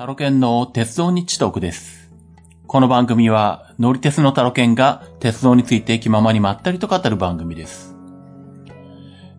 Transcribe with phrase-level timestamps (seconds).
[0.00, 2.10] タロケンの鉄道日トークです。
[2.66, 7.94] この番組は、乗り鉄のタロケンが鉄道について気ままにまったりと語る番組です。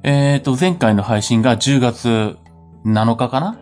[0.04, 2.38] えーと、前回の配信が10月
[2.86, 3.58] 7日かな？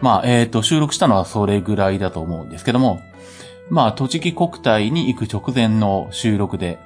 [0.00, 2.98] まあ、えーと、収録したのはそれぐらいだと思うんですけども、
[3.70, 6.80] まあ、栃木国体に行く直前の収録で、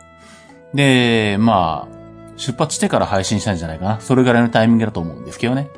[0.75, 4.01] で、まあ、出発してから配信したんじゃないかな。
[4.01, 5.71] それぐらいのタイミングだと思うんですけどね。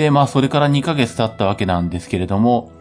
[0.00, 2.72] で、まあ、それから2ヶ月経ったわけなんですけれども、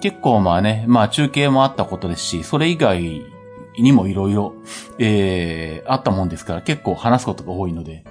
[0.00, 3.22] 結構まあね、まあ中継もあったことですし、それ以外
[3.76, 4.54] にもいろいろ、
[4.98, 8.02] えー、あったもんですから結構話すことが多いので、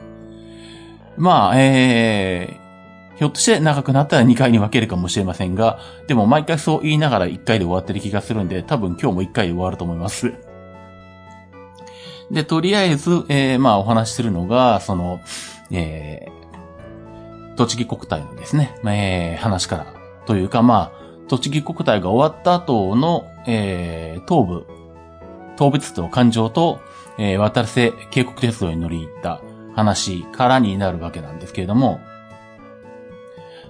[1.17, 10.31] まあ、えー、ひょっとして長くなったら2回に分けるかもしれませんが、でも毎回そう言いながら1回で終わってる気がするんで、多分今日も1回で終わると思います。
[12.30, 15.22] で、とりあえず、えー、まあお話しするのが、その、
[15.72, 16.42] えー、
[17.55, 19.94] 栃木国体のですね、えー、話から、
[20.25, 24.67] というかまあ、栃木国体が終わった後の、えー、東部、
[25.55, 26.80] 東部鉄道環状と、
[27.17, 29.41] えー、渡瀬渓谷鉄道に乗り入った
[29.75, 32.00] 話からになるわけなんですけれども、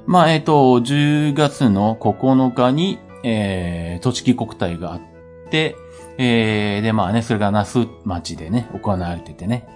[0.06, 5.02] まあ、えっ、と、10月の9日に、えー、栃木国体があっ
[5.50, 5.78] て、
[6.18, 9.68] えー、で、まあね、それが那須町でね、行われててね、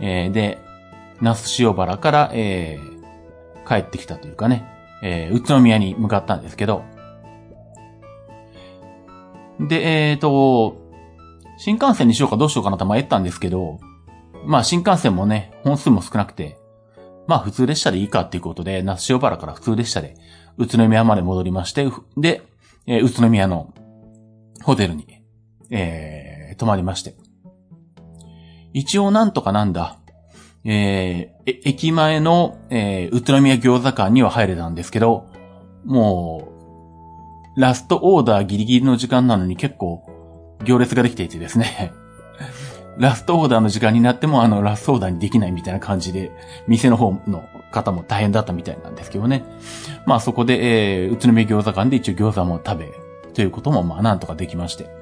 [0.00, 0.58] えー、で、
[1.20, 2.99] 那須塩原から、えー、
[3.70, 4.66] 帰ってきたというかね、
[5.00, 6.82] えー、宇都宮に向かったんですけど、
[9.60, 10.76] で、えっ、と、
[11.56, 13.78] 新幹線にしようかどうしようかなと迷ったんですけど、
[14.44, 16.58] まあ新幹線もね、本数も少なくて、
[17.28, 20.16] まあ普通列車でいいかっていうことで、那須塩原から普通列車で
[20.58, 22.42] 宇都宮まで戻りまして、で、
[22.86, 23.72] えー、宇都宮の
[24.64, 25.22] ホテルに、
[25.70, 27.14] えー、泊まりまして。
[28.72, 29.99] 一応なんとかなんだ、
[30.64, 35.26] えー、駅前の、えー、宇都宮餃子館には入れたんですけど、
[35.84, 36.48] も
[37.56, 40.06] う、ラストオーダーギリギリの時間なのに結構
[40.64, 41.92] 行列ができていてですね。
[42.98, 46.30] ラストオーダーの時間になってもあのラストオーダーにできないみたいな感じで、
[46.68, 47.42] 店の方の
[47.72, 49.44] 方も大変だったみたいなんですけどね。
[50.04, 52.92] まあそこで、えー、宇都宮餃子館で一応餃子も食べ、
[53.32, 54.99] ということもまあなんとかできまして。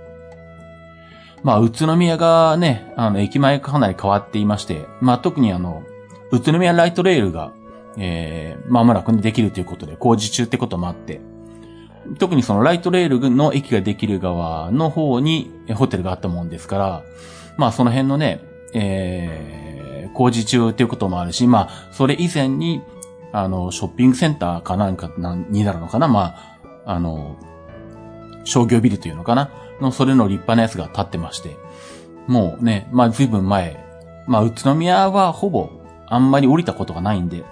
[1.42, 5.82] まあ宇都宮がね、あの駅前かなり変わっていまして、まあ特にあの、
[6.30, 7.52] 宇都宮ライトレールが、
[7.96, 11.20] えー、まもなくできるということで工事中ってこともあって、
[12.18, 17.02] 特にそのライトレールの駅ができる側の方にホテルがあったもんですから、
[17.56, 18.40] まあその辺のね、
[18.74, 22.82] えー、工事中っていうこともあるし、まあそれ以前に、
[23.32, 25.10] あの、ショッピングセンターかなんか
[25.50, 27.36] になるのかなまあ、あの、
[28.44, 31.56] 商業ビルというのかなの、それの立派なやつが建ってまして、
[32.26, 33.84] もうね、まあ随分前、
[34.26, 35.70] まあ宇都宮はほぼ
[36.06, 37.44] あんまり降りたことがないんで、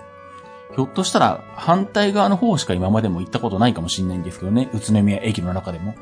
[0.75, 5.94] ひょっとしたら反対側の方しか今までも行ったことないかもしれないんですけどね、宇都宮駅の中でも。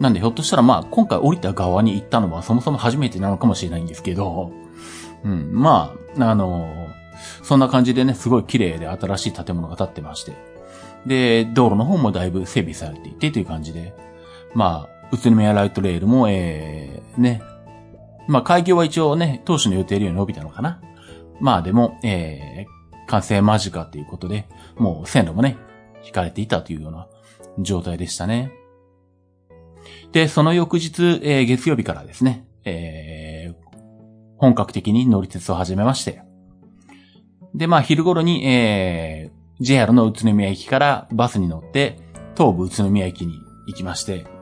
[0.00, 4.52] なんでひょっとしたらまあ今回降りた側に行ったのはそもそも初めてなのかもしれないんですけど、
[5.24, 6.88] うん、まあ、あの
[7.42, 10.32] そんな感じでね、すごい綺麗で新しい建物が建ってまして。
[11.06, 13.94] で、道路の方もだいぶ整備されていてという感じで、
[14.54, 17.42] まあ、宇都宮ライトレールも、えー、ね、
[18.26, 20.80] まあ開業は一応ね、当初の予定より伸びたのかな。
[21.40, 25.56] まあでも、えー、完成間近ということで、もう線路もね、
[26.04, 27.08] 引かれていたというような
[27.58, 28.52] 状態でしたね。
[30.12, 33.78] で、その翌日、えー、月曜日からですね、えー、
[34.36, 36.22] 本格的に乗り鉄を始めまして。
[37.54, 41.96] で、まあ昼頃に、えー、JR の宇都宮駅からバスに乗って、
[42.36, 43.34] 東武宇都宮駅に
[43.66, 44.37] 行きまして。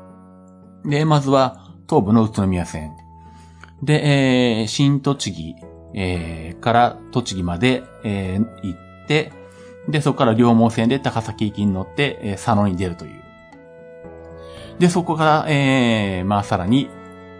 [0.86, 2.96] で、まずは東武の宇都宮線。
[3.82, 5.54] で、えー、新栃木、
[5.94, 9.32] えー、から栃木まで、えー、行って、
[9.88, 13.22] で、そこから両毛線で高崎駅に乗って、えー、佐野に出るという。
[14.78, 16.90] で、そこから、えー、まあ、さらに、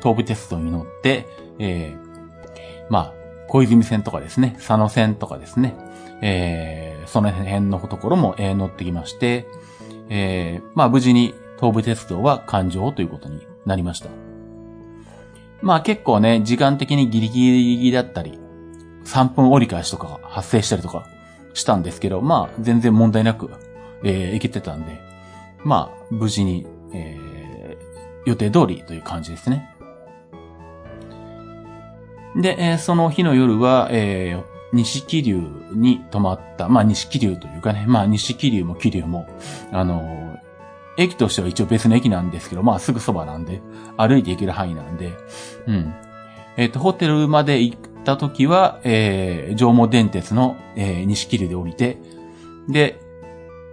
[0.01, 1.27] 東武鉄道に乗って、
[1.59, 3.13] えー、まあ、
[3.49, 5.75] 小泉線とかですね、佐野線とかですね、
[6.23, 9.47] えー、その辺のところも、えー、乗ってきまして、
[10.09, 14.09] えー、まあ、無事に東武鉄道は環状ということになりました。
[15.63, 18.39] まあ結構ね、時間的にギリギリだったり、
[19.05, 21.07] 3分折り返しとかが発生したりとか
[21.55, 23.51] したんですけど、まあ全然問題なく、
[24.05, 25.01] えー、行けてたんで、
[25.65, 29.71] まあ無事に、えー、予定通りという感じですね。
[32.37, 35.41] で、えー、その日の夜は、えー、西気流
[35.73, 39.27] に泊まった、まあ西気流というかね、まあ西気流も気流も、
[39.73, 40.26] あのー、
[40.97, 43.61] 駅としては一応別の駅なんですけど、まあすぐそばなんで、
[43.97, 45.13] 歩いて行ける範囲なんで、
[45.67, 45.95] うん。
[46.57, 51.99] えっ、ー、と、ホテルまで行った時は、えー、上毛電鉄の、えー、西気流で降りて、
[52.69, 52.99] で、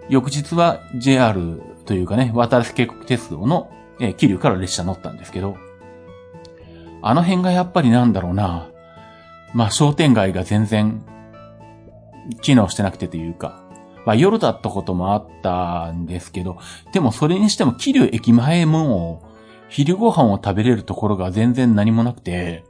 [0.10, 5.56] 翌日は JR というかね、渡瀬渓谷鉄道の、えー、桐生から列車乗ったんですけど、
[7.02, 8.70] あの辺がやっぱりなんだろうな、
[9.54, 11.06] まあ商店街が全然
[12.42, 13.63] 機能してなくてというか、
[14.06, 16.58] まあ夜だったこともあったんですけど、
[16.92, 19.24] でもそれにしても桐生駅前も
[19.70, 22.64] 昼ご飯を食べれるところが全然何もなくて、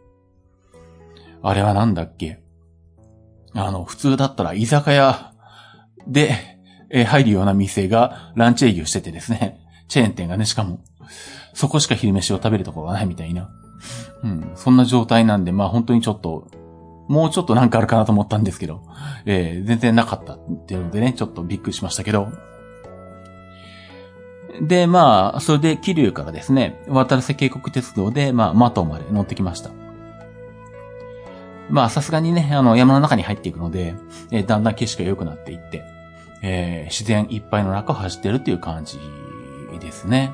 [1.41, 2.39] あれはなんだっけ？
[3.53, 5.33] あの、普通だったら居酒屋
[6.07, 6.35] で、
[6.89, 9.59] え入るような店がランチ営業しててですね。
[9.87, 10.79] チェーン店がね、しかも、
[11.53, 13.49] そこしか昼飯を食べるところがないみたいな。
[14.23, 16.47] うん、そんな状態なんで、まあ本当にちょっと、
[17.07, 18.81] もうちょっとなんかあるかなと思ったんですけど、
[19.25, 22.29] えー、全然なかったっていうのでね、ちょっとびっくりしましたけど。
[24.61, 29.71] で、まあ、それで桐生からですね、渡瀬渓谷鉄道で、まあ、マトまで乗ってきました。
[31.69, 33.95] まあ、さすがにね、あの、山の中に入っていくので、
[34.31, 35.83] えー、だんだん景色が良くなっていって、
[36.41, 38.99] えー、自然いっぱいの中を走ってるっていう感じ
[39.79, 40.33] ですね。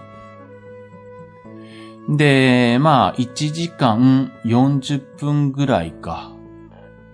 [2.10, 6.32] で、まあ、1時間40分ぐらいか。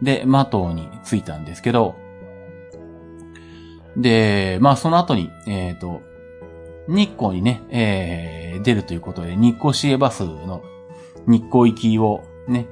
[0.01, 1.95] で、マトに着いたんですけど、
[3.97, 6.01] で、まあ、その後に、えっ、ー、と、
[6.87, 10.63] 日光にね、えー、出るということで、日光市営バスの
[11.27, 12.67] 日光行きをね、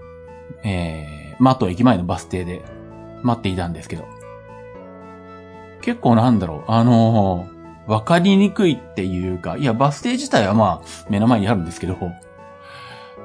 [0.63, 2.63] えー、マト駅前のバス停で
[3.23, 4.05] 待っていたんですけど、
[5.81, 11.97] 結構なんだろう、あのー、わかりにくいっていうか、いや、バス停自体はまあ、目の前にあるんですけど、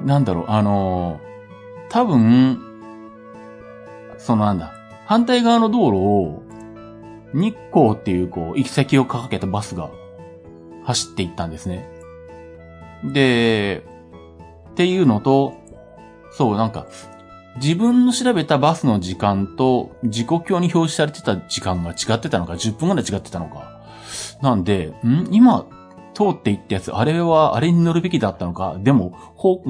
[0.02, 2.67] なんだろう、あのー、多分、
[4.28, 4.74] そのなんだ、
[5.06, 6.42] 反対側の道路を、
[7.32, 9.88] 日光っていうこう、行き先をかけたバスが
[10.84, 11.88] 走っていったんですね。
[13.02, 13.86] で、
[14.72, 15.54] っていうのと、
[16.30, 16.84] そう、なんか、
[17.56, 23.80] 自分の調べたバスの時間と時刻表に表示されてた時間が違ってたのか、10分ぐらい違ってたのか。
[24.42, 25.28] なんで、ん？
[25.30, 25.64] 今、
[26.12, 29.16] 通っていったやつ、あれは、あれに乗るべきだったのか、でも、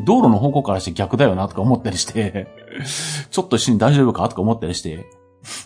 [0.04, 2.48] 道路の方向からして逆だよな、とか思ったりして
[3.30, 5.06] ちょっと一緒に大丈夫かとか思ったりして、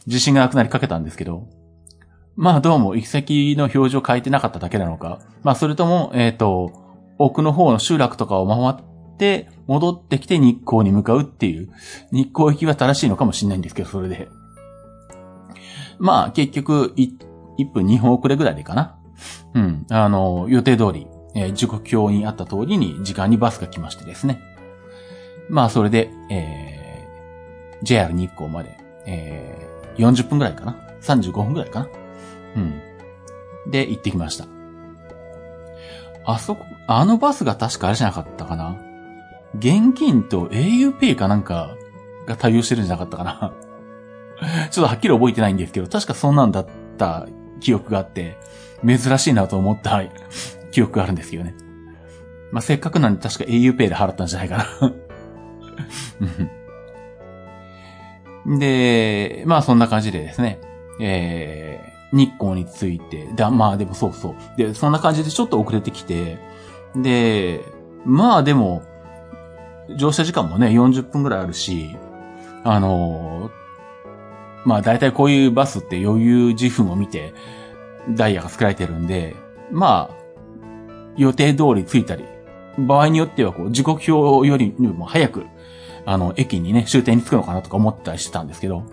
[0.07, 1.47] 自信がなくなりかけたんですけど、
[2.37, 6.73] まあどうも行き先の表示を変えてなかっただけなのか、まあそれとも、えっ、ー、と、
[7.19, 11.69] 奥の方の集落とかを回って、戻ってきて日光に向かうっていう、
[12.11, 14.29] 日光行きは正しいのかもしれないんですけど、それで。
[15.99, 18.97] まあ、結局、1分2分遅れぐらいでかな。
[19.55, 19.87] うん。
[19.91, 24.41] あの、予定通り、えー、時刻表にあった通りに時間にバスが来ましてですね。
[25.49, 26.72] まあ、それで、えー、
[27.83, 28.77] JR 日光まで、
[29.07, 31.89] えー、40分ぐらいかな？35分ぐらいかな？
[32.57, 33.71] うん。
[33.71, 34.47] で、行ってきました。
[36.25, 38.77] あそこ、あのバスが確かあれじゃなかったかな？
[39.59, 41.77] 現金と auPay かなんか
[42.27, 43.53] が対応してるんじゃなかったかな？
[44.71, 47.27] ちょっとはっきり覚えてないんですけど、確かそんなんだった
[47.61, 48.39] 記憶があって、
[48.87, 50.03] 珍しいなと思った
[50.71, 51.55] 記憶があるんですけどね。
[52.53, 54.65] まあ、せっかくなんで確か auPay で払ったんじゃないかな
[58.47, 60.61] で、まあそんな感じでですね、
[61.01, 64.35] えー、日光について、だ、まあでもそうそう。
[64.57, 66.39] で、そんな感じでちょっと遅れてきて、
[66.97, 67.65] で、
[68.05, 68.83] まあでも、
[69.97, 71.97] 乗車時間もね、40分ぐらいあるし、
[72.65, 77.35] あのー、まあ大体こういうバスって余裕自負を見て、
[78.11, 79.37] ダイヤが作られてるんで、
[79.71, 80.23] まあ、
[81.17, 82.25] 予定通り着いたり、
[82.79, 85.47] 場合によってはこう、時刻表よりも早く、
[86.05, 88.85] あの、駅にね、終点に着くのかなとか思ったりしてたんですけど、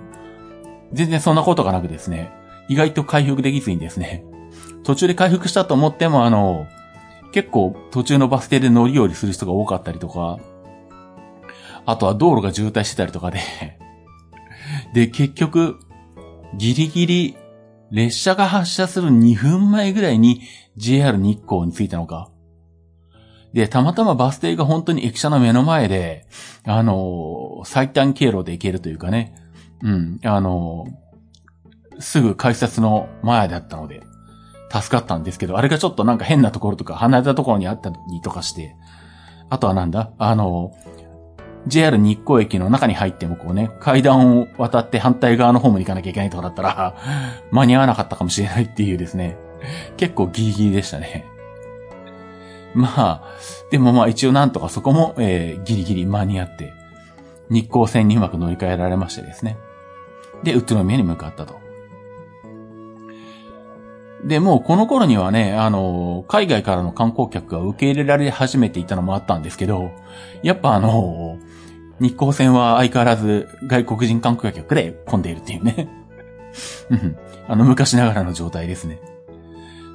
[0.93, 2.31] 全然そんなことがなくですね、
[2.67, 4.23] 意外と回復できずにですね、
[4.83, 6.67] 途中で回復したと思っても、あの、
[7.31, 10.37] 結構途中のバス停で乗り降りする人が多かったりとか、
[11.85, 13.39] あとは道路が渋滞してたりとかで
[14.93, 15.79] で、結局、
[16.55, 17.37] ギリギリ、
[17.91, 20.41] 列車が発車する2分前ぐらいに
[20.77, 22.29] JR 日光に着いたのか。
[23.53, 26.25] で、たまたまバス停が本当に駅舎の目の前で、
[26.65, 29.35] あの最短経路で行けるというかね、
[29.81, 30.85] うん、あの
[31.99, 34.03] すぐ改札の前だったので、
[34.71, 38.75] 助かったんですけど、あれがちょっとなんか変なところとか離れたところにあったりとかして、
[39.49, 40.11] あとはなんだ？
[40.19, 40.73] あの、
[41.67, 46.95] JR 日光駅の中に入ってもこうね、階段を渡って反対側のホームに行かなきゃいけないとかだったら、
[47.51, 49.37] 間に合わなかったかもしれないっていうですね、
[49.97, 51.25] 結構ギリギリでしたね。
[52.75, 53.23] まあ、
[53.71, 56.73] でもまあ一応なんとかそこも、えー、ギリギリ間に合って、
[57.49, 59.57] 日光線にうまく乗り換えられましてですね。
[60.43, 61.59] で、宇都宮に向かったと。
[64.23, 69.91] で、もうこの頃にはね、あの、海外からの観光客が受け入れられ始めていたのもあったんですけど、
[70.43, 71.37] やっぱあの、
[71.99, 75.89] 日光線は相変わらず外国人観光客で混んでいるっていうね。
[76.89, 78.99] うんあの、昔ながらの状態ですね。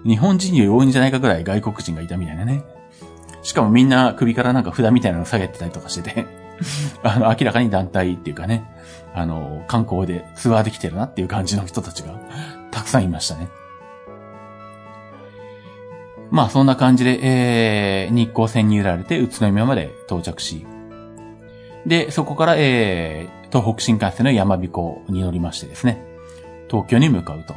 [0.05, 2.65] 日本人より多いんじゃないかぐらい外国人がいたみたいなね。
[3.43, 6.27] しかもみんな首からなんか札みたいなの下げてたりとかしてて、
[7.03, 8.65] あの、明らかに団体っていうかね、
[9.15, 12.19] あの、観光でツアーできてるなっていう感じの人たちが
[12.71, 13.49] たくさんいましたね。
[16.31, 20.67] まあそんな感じで、えー、日光線に揺られて宇都宮まで到着し、
[21.87, 26.03] で、そこから、えー、東北新幹線の山彦に乗りましてですね、
[26.69, 27.55] 東京に向かうと。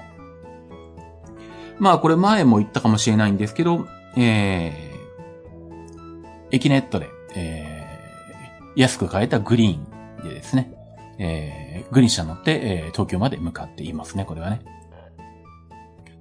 [1.79, 10.73] まあこれ前も言ったかもしれないんですけど、えー、駅ネットで、えー、安く買えたグリーンでですね、
[11.19, 14.61] えー、グリーン車乗って、えー、東京まで向かっていますね、これはね。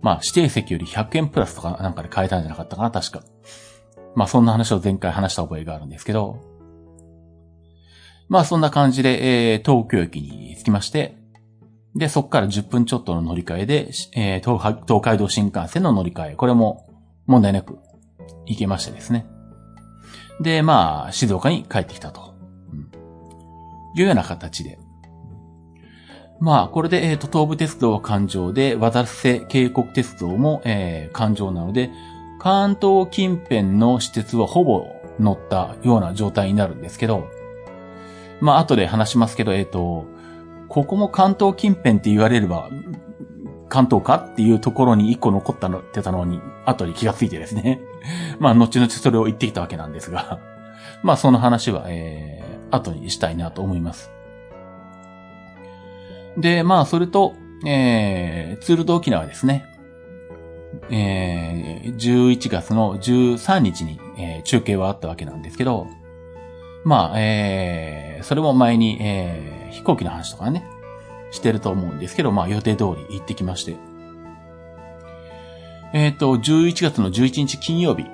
[0.03, 3.23] まあ、指定席より100円プラスとかなんかで買えたんじゃなかったかな、確か。
[4.15, 6.41] まあ、そんな話を前回話した覚えがあるんですけど、
[8.29, 11.17] まあ、そんな感じで、えー、東京駅に着きまして、
[11.97, 16.87] で、そこから10分ちょっとの乗り換えで、えー、東東海道新幹線の乗り換え、これも
[17.26, 17.79] 問題なく
[18.45, 19.26] 行けましてですね。
[20.41, 22.35] で、まあ、静岡に帰ってきたと。
[22.71, 22.91] うん、
[23.99, 24.79] いうような形で。
[26.38, 31.91] まあ、これで、えっ、ー、と、東武鉄道は環状で、渡瀬渓谷鉄道も、えー、環状なので、
[32.38, 34.87] 関東近辺の施設はほぼ
[35.19, 37.26] 乗ったような状態になるんですけど、
[38.41, 40.05] まあ、後で話しますけど、えっ、ー、と、
[40.76, 42.68] ここも関東近辺って言われれば、
[43.71, 47.80] 関東かっていうところに一個残ったのってたのに、後で気がついてですね。
[48.40, 50.38] まあ、後々それを言ってきたわけなんですが、
[51.02, 54.11] まあ、その話は、えー、後にしたいなと思います。
[56.37, 57.33] で、まあ、それと、
[57.64, 59.64] えー、ツールド沖縄ですね。
[60.90, 65.87] えー、11月の13日に、えー、中継はあったわけなんですけど、
[66.85, 70.64] まあ、えー、それも前に、えー、飛行機の話とかね、
[71.30, 73.76] してると思うんですけど、まあ予定通り行ってきまして。
[75.92, 78.06] えっ、ー、と、11月の11日金曜日、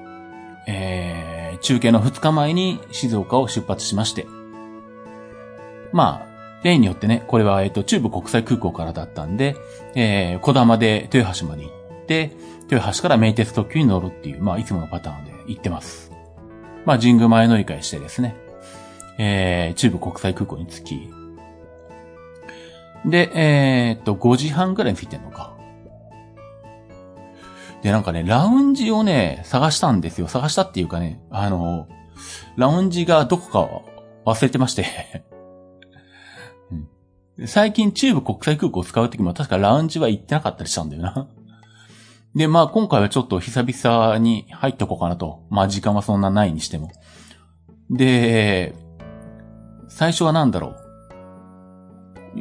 [0.67, 4.27] えー、中継の2日前に静岡を出発しまして、
[5.93, 9.57] まあ、例によってね、これは、えっ、ー、と、中部国際空港からだったんで、
[9.95, 12.33] えー、小玉で豊橋まで行って、
[12.71, 16.13] 豊橋から名鉄特急に乗るっていう、まあ、いつものパターンで行ってます。
[16.85, 18.37] まあ、神宮前乗り換えしてですね、
[19.19, 21.22] えー、中部国際空港に着き、
[23.05, 25.53] で、えー、っと、5時半ぐらいに着いてんのか。
[27.83, 30.29] で、なんかね、ラウンジをね、探したんですよ。
[30.29, 31.89] 探したっていうかね、あの、
[32.57, 33.51] ラウンジがどこ
[34.25, 34.87] か忘れてまして
[37.39, 41.27] うん、最近中部国際空港を使うときも確かラウンジは行ってなかったりしたんだよな。
[42.37, 45.43] で、まあ今回はちょっと久々に入っておこうかなと。
[45.51, 46.91] まあ時間はそんなないにしても。
[47.91, 48.75] で、
[49.89, 50.82] 最初は何だろう。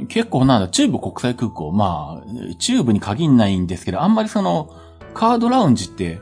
[0.08, 4.70] 結構なんだ、中部国際空港、まあ、中部に限んないんですけど、あんまりその、
[5.14, 6.22] カードラウンジって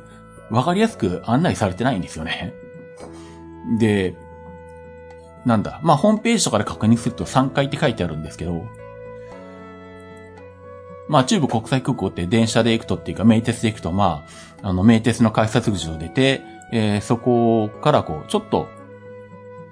[0.49, 2.53] 分かりやすく案内されてないんですよね。
[3.77, 4.15] で、
[5.45, 8.65] なんだ、まあ、ホームページとかで確認すると3階って書いてあるんですけど、
[11.07, 14.25] まあ、中部国際空港って電車で行くとっていうか、名鉄で行くと、ま
[14.61, 18.67] あ、あの、名鉄の改札口を出て、えー、そこからこう、ちょっと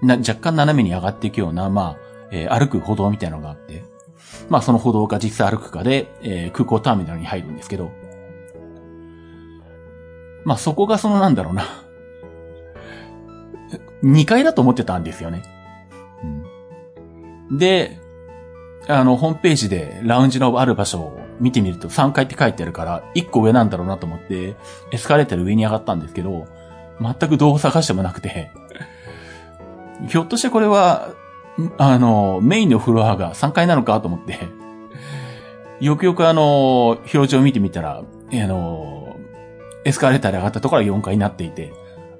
[0.01, 1.97] な、若干斜めに上がっていくような、まあ、
[2.31, 3.83] えー、歩く歩道みたいなのがあって、
[4.49, 7.91] まあその歩道が実際歩くかで、えー、空港ターミナルに入るんですけど、
[10.45, 11.65] まあそこがそのなんだろうな。
[14.03, 15.43] 2階だと思ってたんですよね。
[17.51, 17.99] で、
[18.87, 24.55] あの、ホームページでラウンジのある場所を見てみると3階って書いてあるから、1個上なんだろうなと思って、
[24.91, 26.47] エスカレーターで上に上がったんですけど、
[27.01, 28.51] 全くどう探してもなくて。
[30.07, 31.09] ひょっとしてこれは、
[31.77, 34.39] あの、メインのフロアが3階なのかと思って、
[35.83, 39.15] よくよくあの、表示を見てみたら、あの、
[39.85, 41.73] エスカレーターで上がったところは4階になっていて、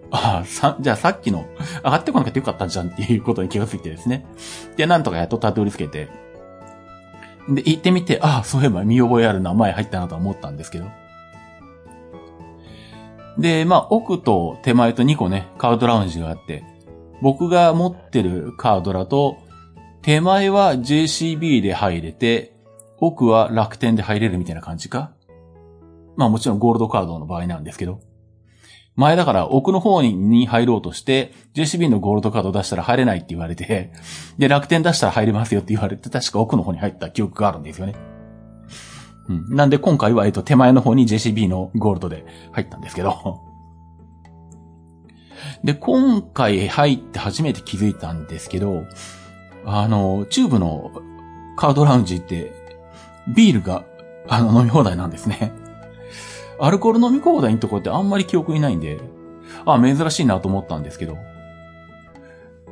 [0.09, 1.45] ああ、さ、じゃあさっきの、
[1.83, 4.25] 上がってこなくてよかったじゃんっていうことに気がついてですね。
[4.77, 6.09] で、なんとかやっとたどり着けて、
[7.49, 10.85] で、行ってみて、ああ、そういえば見覚えある名前入ったなと思ったんですけど。
[13.37, 16.63] で、まあ、奥と手前と2個ね、カードラウンジがあって、
[17.21, 19.37] 僕が持ってるカードだと、
[20.01, 22.55] 手前は JCB で入れて、
[22.99, 25.11] 奥は楽天で入れるみたいな感じか？
[26.15, 27.99] まあもちろんゴールドカードの場合なんですけど。
[28.95, 33.91] 前だから奥の方に入ろうとして、JCB のゴールドカード出したら入れないって言われて、
[34.39, 37.95] で、楽天出したら入れますよって言われて、確か奥の方に入った記憶があるんですよね。
[39.29, 39.55] うん。
[39.55, 43.41] なんで今回は、えっと、手前の方に JCB のゴールドで入ったんですけど。
[45.63, 48.85] で、今回入って初めて気づいたんですけど、
[49.65, 50.91] あの、チューブの
[51.55, 52.53] カードラウンジって、
[53.27, 53.83] ビールが、
[54.27, 55.51] あの、飲み放題なんですね。
[56.59, 58.99] アルコール飲み放題のとこってあんまり記憶にないんで、
[59.65, 61.17] あ、珍しいなと思ったんですけど。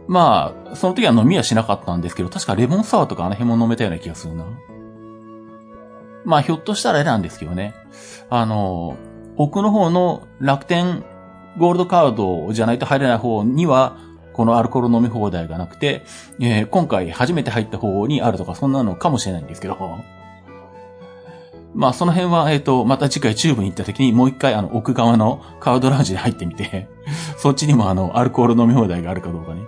[0.08, 4.46] まあ、その時は飲みはしなかったんですけど、確かレモンサワーとかあの辺も飲めたような気がするな。
[6.24, 7.74] まあ、ひょっとしたらあれなんですけどね。
[8.30, 8.98] あの、
[9.38, 11.04] 奥の方の楽天
[11.58, 13.98] ゴールドカードじゃないと入れない方には、
[14.34, 16.04] このアルコール飲み放題がなくて、
[16.40, 19.78] えー、今回初めて入った方にあるとか、そんなのかもしれないんですけど。
[21.74, 26.88] まあ、その辺は、えっ、ー、と、また次回チューブに行った時にもう一回あの奥側のカードラウンジに入ってみて、
[27.38, 29.62] そっちにもあの、アルコール飲み放題があるかどうかね、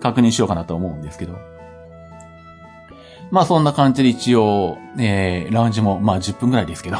[0.00, 1.34] 確認しようかなと思うんですけど。
[3.30, 6.98] まあ、そんな感じで一応、えー、ラウンジも、まあ、10分ぐらいですけど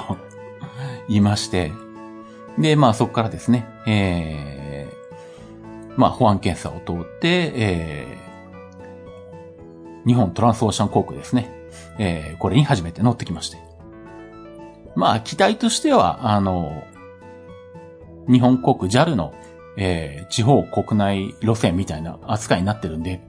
[1.09, 1.73] いまして、
[2.59, 11.50] で、まあ、そこからですね、えー、まあ、保安検査を通って、えー、日本トランスオーシャン航空ですね、
[11.99, 13.59] えー、これに初めて乗ってきまして。
[14.97, 16.85] まあ、機体としては、あの、
[18.29, 19.35] 日本航空 JAL の、
[19.76, 23.21] えー、地方国内路線みたいな扱いになってるんで、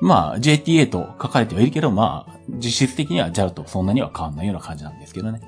[0.00, 5.40] まあ、JTA と書かれてはいるけど、まあ、実質的には JAL とそんなには変わんないような感じなんですけどね。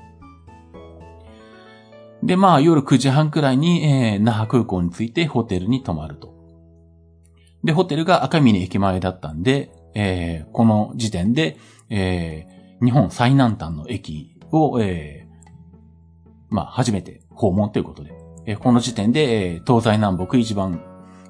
[2.27, 6.35] で、まあ、夜9時半くらいに、えー、那覇空港に着いてホテルに泊まると。
[7.63, 11.57] で、ホテルが赤峰駅前だったんで、えー、この時点で、
[11.89, 15.27] えー、日本最南端の駅を、えー
[16.49, 18.11] まあ、初めて訪問ということで、
[18.45, 20.83] えー、この時点で、えー、東西南北一番、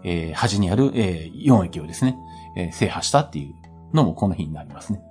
[0.04, 2.18] えー、端にある、えー、4駅をですね、
[2.56, 5.01] えー、制覇したっていうのもこの日になりますね。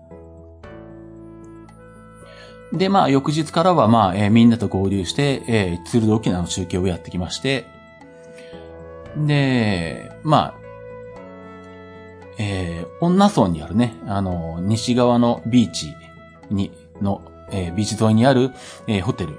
[2.73, 7.67] で、まあ、翌日からは、まあ、えー、みんなと合流して、えー、ツールド沖縄の中継をやってきまして、
[9.17, 10.67] で、まあ、
[12.39, 15.95] えー、女村にあるね、あの、西側のビーチ
[16.51, 18.51] に、の、えー、ビーチ沿いにある、
[18.87, 19.39] えー、ホテル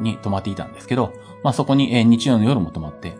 [0.00, 3.14] に泊まっていたんですけど、まあそこに、えー、日曜の夜も泊まって、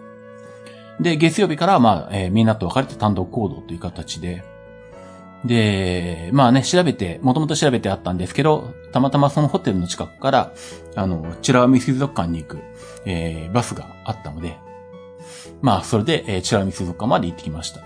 [1.01, 4.45] で、月曜日からまあ、えー、みんなと別れて単独行動という形で、
[5.45, 10.53] で、まあね、調べて、もともと調べてあったんですけど、たまたまそのホテルの近くから、
[10.97, 12.59] あの、チラワミ水族館に行く、
[13.05, 14.57] えー、バスがあったので、
[15.63, 17.81] まあ、それで、えー、チラワミ水族館まで行ってきました。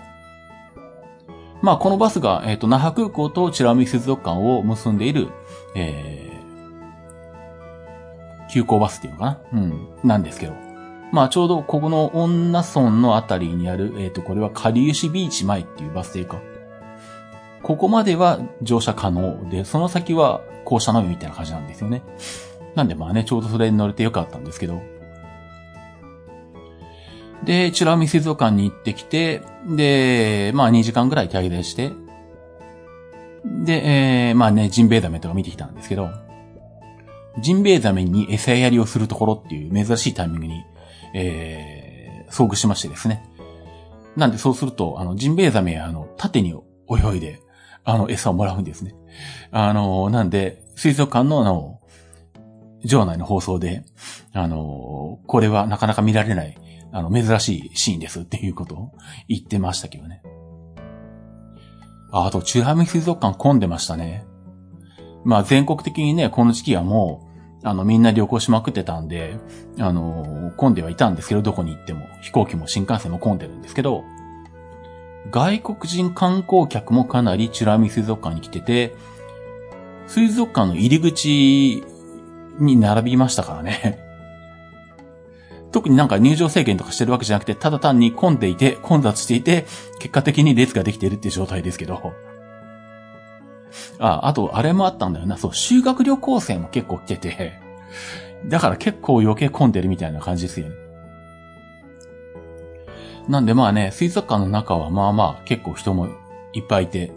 [1.61, 5.29] まあ、このバスが、えっ、ー、と、那覇空港とチラワミ水族館を結んでいる、
[5.75, 6.23] えー
[8.51, 9.39] 急行バスっていうのかな？
[9.53, 9.87] うん。
[10.03, 10.53] なんですけど。
[11.11, 16.39] まあちょうどここの女村のあたりにある、えっ、ー、と、これはかりゆしビーチ前っていうバス停か。
[17.63, 22.03] ここまでは乗車可能で、その先は降車のみみたいな感じなんですよね。
[22.75, 24.81] なんでまあね、ちょうどそれに乗れてよかったんですけど。
[27.43, 31.91] で、チュラミ水族館に行ってきて、で、まあ2時間ぐらい滞在して、
[33.45, 36.09] で、えー、まあね、ジンベエザメとか見てきたんですけど、
[37.39, 40.63] ジンベエザメに餌やりをするところっていう珍しいタイミングに、
[41.13, 43.23] えー、遭遇しましてですね。
[44.15, 46.51] なんでそうすると、あの、ジンベエザメあの、縦に
[46.89, 47.41] 泳いで、
[47.83, 48.95] あの、餌をもらうんですね。
[49.51, 51.79] あの、なんで、水族館の、あの、
[52.85, 53.83] 場内の放送で、
[54.33, 56.57] あの、これはなかなか見られない、
[56.91, 58.91] あの、珍しいシーンですっていうことを
[59.27, 60.21] 言ってましたけどね。
[62.11, 64.25] あ、あと、チュラミ水族館混んでましたね。
[65.23, 67.29] まあ全国的にね、この時期はも
[67.63, 69.37] う、あの、みんな旅行しまくってたんで、
[69.79, 74.03] あの、混んではいたんですけど、どこに行っても、飛行機も新幹線も混んでるんですけど、
[75.31, 78.95] 外国人観光客もかなりチュラミ水族館に来てて、
[80.07, 81.83] 水族館の入り口
[82.59, 83.99] に並びましたからね。
[85.71, 89.65] 特になんか入場制限とかしてるわけじゃなくて、ただ単に混んでいて、混雑していて、
[89.99, 92.13] 結果的に列ができてるっていう状態ですけど。
[93.97, 95.37] あ、あと、あれもあったんだよな。
[95.37, 97.53] そう、修学旅行生も結構来てて、
[98.45, 100.82] だから結構余計混んでるみたいな感じですよね。
[103.27, 106.09] なんでまあね、水族館の中はまあまあ結構人も
[106.53, 107.11] いっぱいいて。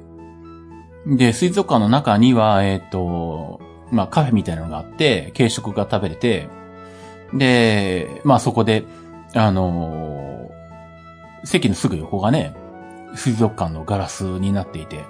[1.06, 6.48] で、水族館の中には、えっ、ー、と、まあカフェみたいなのがあって、軽食が食べれて、
[7.34, 8.84] で、まあそこで、
[9.34, 12.54] あのー、席のすぐ横がね、
[13.14, 15.04] 水族館のガラスになっていて、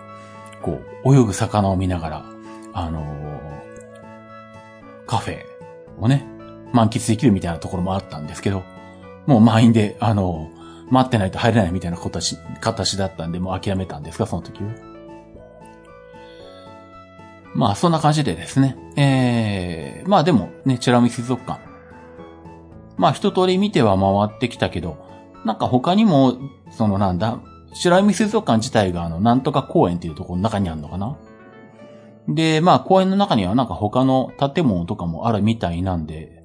[0.62, 2.24] こう、泳ぐ魚を見ながら、
[2.72, 5.44] あのー、カフェ
[5.98, 6.26] をね、
[6.72, 8.64] 満喫できるみたいなところもあったんですけど、
[9.26, 10.50] もう満員で、あの、
[10.88, 14.70] 待ってないと入れないみたいな形、形だったんで、もう諦めたんですが、その時は。
[17.54, 18.76] まあ、そんな感じでですね。
[18.96, 21.60] ええー、まあでも、ね、チェラミ水族館。
[22.96, 24.96] まあ、一通り見ては回ってきたけど、
[25.44, 26.38] なんか他にも、
[26.70, 27.40] そのなんだ、
[27.72, 31.16] 白海水族館自体があの、なんとか公園っていうところの中にあるのかな
[32.28, 36.44] で、まあ公園の中にはなんか他の建物とかもあるみたいなんで、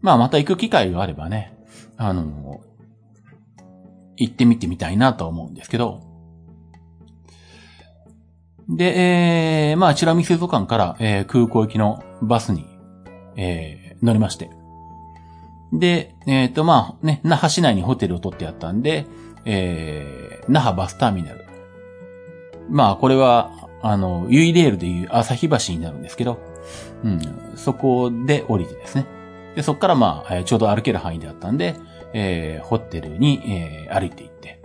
[0.00, 1.56] まあまた行く機会があればね、
[1.96, 2.60] あの、
[4.16, 6.00] 行ってみてみたいなと思うんですけど、
[8.68, 12.66] で、えー、まあ、チラミ水族館から、えー、空港行きのバスに、
[13.36, 14.50] えー、乗りまして。
[15.72, 19.06] で、えっ、ー、と、まあ、ね、那覇市内にホテルを取ってあったんで、
[19.44, 21.44] えー、那覇バスターミナル。
[22.70, 23.50] まあ、これは、
[23.82, 26.40] あの、ユイレールでいう朝日橋になるんですけど、
[27.04, 27.20] うん、
[27.56, 29.06] そこで降りてですね。
[29.56, 31.76] で、そこからまあ、ちょうど歩ける範囲であったんで、
[32.14, 34.60] えー、ホテルに、えー、歩いて行って、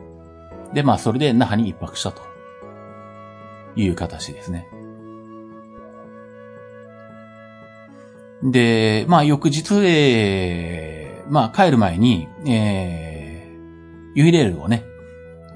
[0.73, 2.21] で、まあ、それで那覇に一泊したと
[3.75, 4.67] いう形ですね。
[8.43, 14.85] で、まあ、翌日、えー、まあ、帰る前に、えー、ユイレールをね、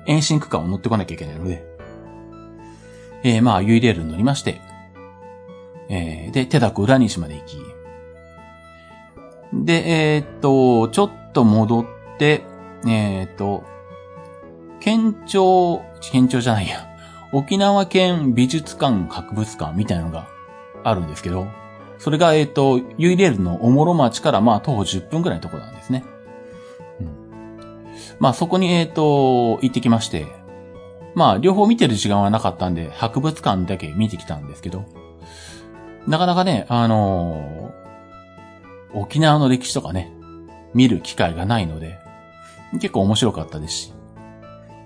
[0.08, 1.64] 遠心区間を乗ってこなきゃいけないので、
[3.24, 4.60] えー、まあ、ユイレールに乗りまして、
[5.90, 7.58] えー、で、手だこ裏西まで行き、
[9.54, 11.86] で、えー、っと、ちょっと戻っ
[12.18, 12.46] て、
[12.86, 13.64] えー、と、
[14.80, 16.88] 県庁、県庁じゃないや、
[17.32, 20.28] 沖縄県美術館博物館みたいなのが
[20.84, 21.48] あるんですけど、
[21.98, 26.04] それが、えっ、と、ユイレールのおもろ町からまあ徒歩10分くらいのところなんですね。
[27.00, 27.08] うん、
[28.20, 30.28] まあそこに、えっ、と、行ってきまして、
[31.16, 34.84] まあ両方見てる時間はなかったんで、博物館だけ見てきたんですけど、
[36.08, 40.12] なかなかね、あのー、沖縄の歴史とかね、
[40.74, 42.00] 見る機会がないので、
[42.74, 43.94] 結構面白かったですし。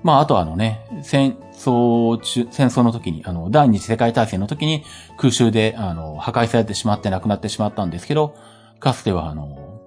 [0.04, 4.84] まあ、あとあのね、戦争中、戦争の時に、あの、第二次世界大戦の時に
[5.18, 8.36] 空襲で、あの、破壊されてしまって亡くなってしまったんですけど、
[8.80, 9.82] かつてはあの、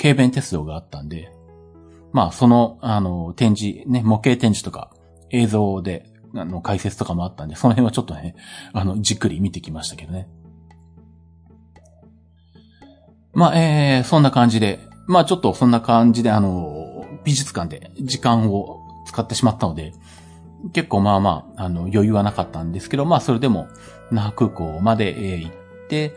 [0.00, 1.32] 軽便鉄道があったんで、
[2.12, 4.90] まあ、その、あの、展示、ね、模型展示とか、
[5.30, 8.34] 映像で、あの、解説とかもあったんで、その辺はちょっとね、
[8.72, 10.28] あの、じっくり見てきましたけどね。
[13.34, 19.92] まあ、えー、そんな感じで、まあちょっとそんな感じで、あの、美術館で時間を使ってしまったので、
[20.72, 23.68] 結構まあまあ、あの、余裕はなかったんですけど、まあそれでも、
[24.10, 25.52] 那覇空港まで、行っ
[25.88, 26.14] て、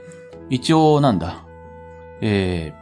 [0.49, 1.43] 一応なんだ、
[2.21, 2.73] え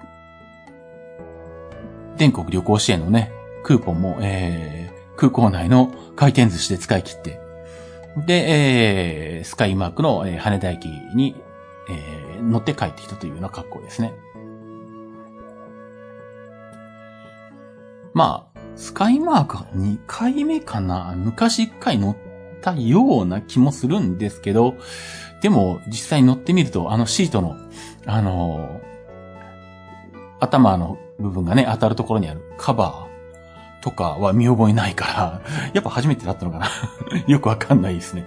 [2.16, 3.32] ー、全国旅行支援のね、
[3.64, 7.40] クーポンも、えー、空港内の回転寿司で使い切って、
[8.28, 10.86] で、えー、スカイマークの、えー、羽田駅
[11.16, 11.36] に、
[11.90, 14.14] えー、乗って帰ってきたというような格好ですね。
[18.14, 22.18] まあ、スカイマークは2回目かな昔1回乗っ
[22.62, 24.76] たような気もするんですけど、
[25.42, 27.58] でも実際乗ってみると、あのシートの、
[28.06, 35.42] あのー、頭の部分がね、当たるところにあるカバーとかは見覚えないから、
[35.74, 36.68] やっぱ初めてだったのかな
[37.28, 38.26] よくわかんないですね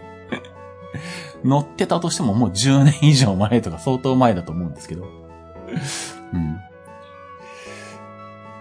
[1.45, 5.05] 乗ってたとしてももう10年以上前とか相当前だと思うんですけど。
[6.33, 6.61] うん。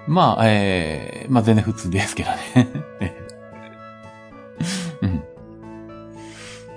[0.08, 2.68] まあ、えー、まあ全然普通ですけどね。
[5.02, 5.24] うん。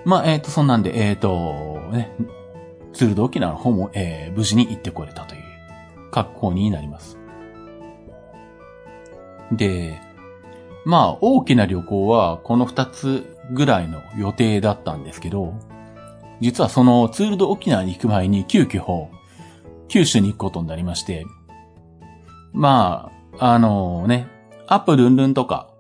[0.05, 2.11] まあ、えっ、ー、と、そんなんで、えっ、ー、と、ね、
[2.93, 5.43] ツールド沖縄の方も、えー、無事に行ってこれたという
[6.11, 7.19] 格好になります。
[9.53, 10.01] で、
[10.85, 15.55] まあ、大きな旅行はこの二つぐらいの予定だったんですけど、
[16.41, 19.09] 実はそのツールド沖縄に行く前に急遽、
[19.89, 21.27] 九州に行くことになりまして、
[22.53, 24.29] まああ、のね、
[24.67, 25.71] アップルンルンとか、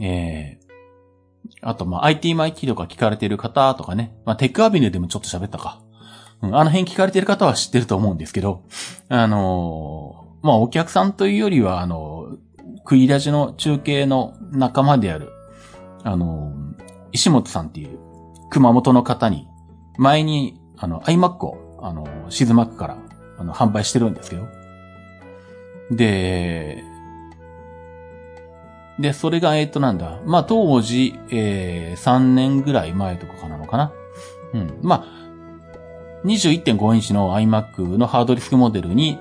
[0.00, 5.80] えー、あとまあ IT マイキーとか聞かれてる方とかね、まあテックアビニューでもちょっと喋ったか。
[6.42, 8.62] うん、あの辺聞かれてる方は知ってると思うんですけど、
[9.08, 15.30] あのー、まあお客さんというよりは、あのー、食い出しの中継の仲間である、
[16.04, 17.98] あのー、石本さんっていう
[18.50, 19.48] 熊本の方に
[19.98, 22.98] 前に、あの、iMac を、あの、シズマックから、
[23.38, 24.46] あの、販売してるんですけど。
[25.90, 26.84] で、
[28.98, 30.20] で、それが、えっと、なんだ。
[30.24, 33.92] まあ、当時、えー、3年ぐらい前とかなのかな。
[34.54, 34.78] うん。
[34.82, 35.26] まあ、
[36.24, 39.18] 21.5インチの iMac のハードディスクモデルに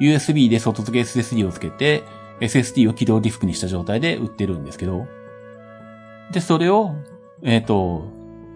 [0.00, 2.02] USB で外付け SSD をつけて
[2.40, 5.06] SSD を起動ディスクにした状態で売ってるんですけど。
[6.32, 6.94] で、それを、
[7.42, 8.04] えっ、ー、と、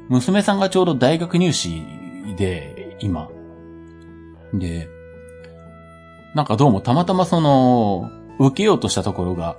[0.09, 1.83] 娘さんがちょうど大学入試
[2.37, 3.29] で、今。
[4.53, 4.89] で、
[6.35, 9.57] なんかどうもたまたまその、受けようとしたところが、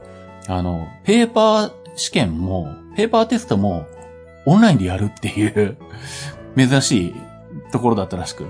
[0.48, 3.88] あの、ペーパー試験も、ペーパーテストも、
[4.46, 5.78] オンラインでやるっていう
[6.58, 7.16] 珍しい
[7.72, 8.46] ところだったらしく。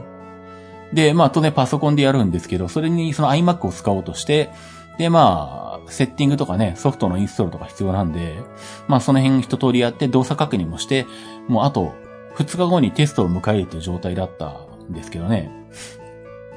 [0.92, 4.50] で、まあ、当然パソコンでやるんですけど、それにその iMac を使おうとして、
[4.98, 8.36] で、まあ、セッティングとかね、ソフトのインストールとか必要なんで、
[8.88, 11.06] まあその辺一通りやって動作確認もして、
[11.48, 11.94] もうあと
[12.36, 15.52] 2日後にテストを迎えるという状態だったんですけどね。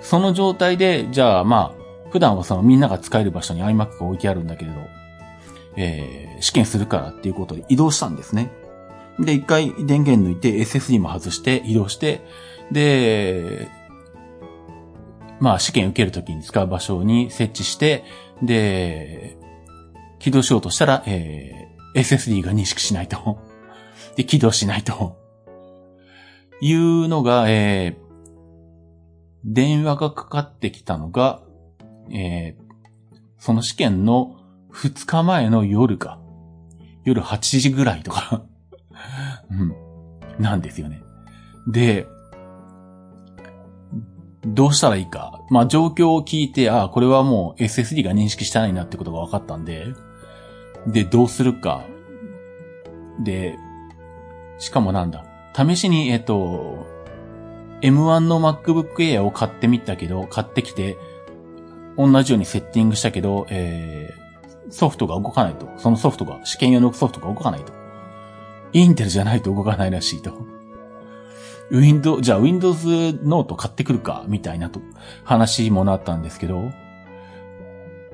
[0.00, 4.80] その状態で、じゃあまあ、普段はそのみんなが使える場所に iMac が置いてあるんだけれど、
[5.76, 8.50] えー、試験するからっていうことで移動したんですね。
[9.18, 12.26] で、一回電源抜いて SSD も外して移動して、
[12.70, 13.68] で、
[15.40, 18.04] まあ試験受けるときに使う場所に設置して、
[18.42, 19.36] で、
[20.18, 23.38] 起動しようとしたら、えー、SSD が認識しないと。
[24.16, 25.16] で、起動しないと。
[26.60, 28.06] いうのが、えー、
[29.44, 31.42] 電話がかかってきたのが、
[32.10, 34.35] えー、その試験の
[34.76, 36.20] 2日前の夜か。
[37.04, 38.42] 夜8時ぐらいとか
[39.50, 39.74] うん。
[40.42, 41.02] なんですよね。
[41.66, 42.06] で、
[44.44, 45.40] どうしたらいいか。
[45.50, 49.86] まあ、状況を聞いて、ああ、これはもう SSD が認識してないなってことが分かったんで、
[50.86, 51.82] で、どうするか。
[53.24, 53.56] で、
[54.58, 55.24] しかもなんだ。
[55.54, 56.86] 試しに、えっと、
[57.80, 60.96] M1 の MacBook Air を買ってみたけど、買ってきて、
[61.96, 64.25] 同じようにセッティングしたけど、えー、
[64.70, 65.68] ソフトが動かないと。
[65.76, 67.72] そのソフトが、試験用のソフトが動かないと。
[68.72, 70.32] インテルじゃないと動かないらしいと。
[71.70, 74.80] Windows、じゃあ Windows Note 買ってくるか、みたいなと、
[75.24, 76.70] 話もなったんですけど、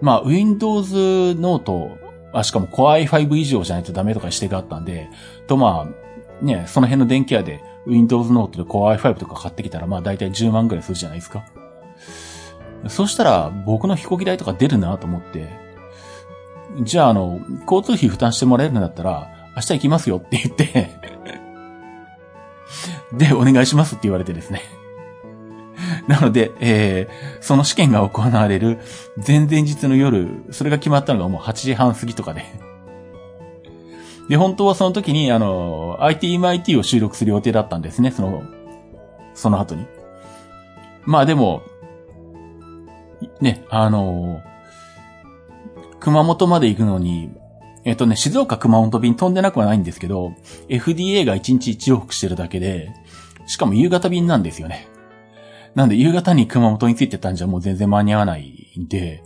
[0.00, 0.94] まあ Windows
[1.34, 1.96] Note、
[2.32, 5.08] あ、しかも Core i5 以上じゃないとダメとかしてがあったんで、
[5.46, 11.44] とまあ、ね、その辺の電気屋で Windows Note で Core i5 とか買ってきたら、まあ大体10万ぐらいするじゃないですか。
[12.88, 15.61] そしたら、僕の飛行機代とか出るなと思って、
[16.80, 20.90] じゃあ、あの、交通費負担してもらえるんだったら、明日行きますよって言って
[23.12, 24.62] で、お願いしますって言われてですね
[26.08, 28.78] なので、えー、その試験が行われる
[29.26, 32.44] 前々日の夜、それが決まったのがもう8時半過ぎとかで
[34.28, 38.44] で、本当はその時に、あの、ITMIT を収録する予定だったんですね、その、
[39.34, 39.86] その後に。
[41.04, 41.62] まあでも、
[43.40, 44.40] ね、あの
[46.02, 47.30] 熊本まで行くのに、
[47.84, 50.34] えっ、とね、静岡熊本便飛んでなくはないんですけど、
[50.68, 52.92] FDA が1日1往復してるだけで、
[53.46, 54.88] しかも夕方便なんですよね。
[55.76, 59.22] なんで夕方に熊本に着いてたんじゃもう全然間に合わないんで、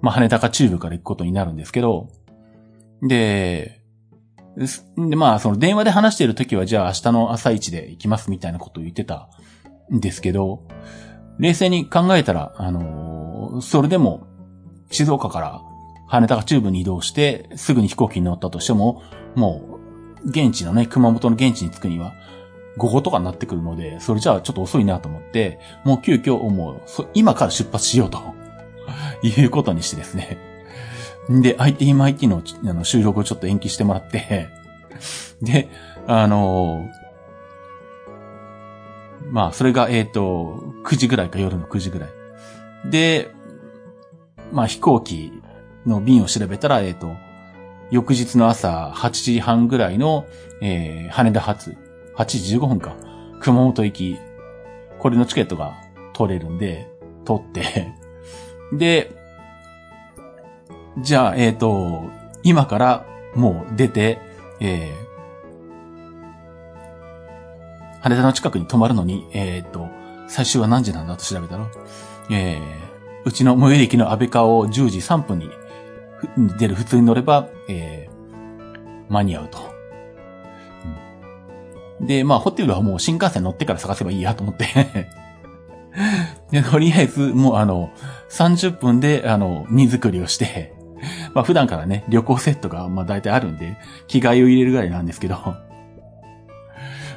[0.00, 2.08] まあ羽田か中部から行くことになるんですけど、
[3.02, 3.80] で、
[4.96, 9.28] で、まあ、その電話で話している時は、じゃあ明日の朝一で行きますみたいなことを言ってた
[9.92, 10.62] んですけど、
[11.40, 14.28] 冷静に考えたら、あのー、それでも、
[14.90, 15.62] 静岡から
[16.12, 19.02] 羽田が中部に移動して、すぐに飛行機に乗ったとしても、
[19.34, 19.80] も
[20.22, 22.12] う、現地のね、熊本の現地に着くには、
[22.76, 26.82] 午後とかになってくるので、それじゃあちょっと遅いなと思って、もう急遽もう、
[27.14, 28.20] 今から出発しようと
[29.26, 30.36] いうことにしてですね。
[31.30, 34.50] で、ITMIT のあの収録をちょっと延期してもらって
[35.40, 35.70] で、
[36.06, 36.90] あのー、
[39.30, 42.10] まあ、それが、えっ、ー、と、9時ぐらいか、夜の9時ぐらい。
[42.90, 43.30] で、
[44.52, 45.41] まあ、飛行機
[45.86, 47.16] の便を調べたら、えっ、ー、と、
[47.90, 50.26] 翌日の朝8時半ぐらいの、
[50.60, 51.76] えー、羽田発、
[52.16, 52.96] 8時15分か、
[53.40, 54.18] 熊本行き、
[54.98, 55.74] これのチケットが
[56.12, 56.88] 取れるんで、
[57.24, 57.92] 取って
[58.72, 59.12] で、
[60.98, 62.04] じゃあ、えっ、ー、と、
[62.42, 64.18] 今からもう出て、
[64.60, 65.12] えー、
[68.00, 69.88] 羽田の近くに泊まるのに、えっ、ー、と、
[70.28, 71.66] 最終は何時なんだと調べたら、
[72.30, 75.50] えー、うちの最寄り駅の安倍川を10時3分に
[76.58, 79.72] 出る普通に乗れば、えー、間に合うと。
[82.00, 84.66] で、まあ、ホテルはもう新幹線乗ってから探せばいいやと思って。
[86.50, 87.90] で、とりあえず、もうあの、
[88.30, 90.74] 30分で、あの、荷造りをして。
[91.34, 95.36] まあ、普段からね、旅行セットが、まあ、大体あるんで、着替えを入れるぐらいなんですけど。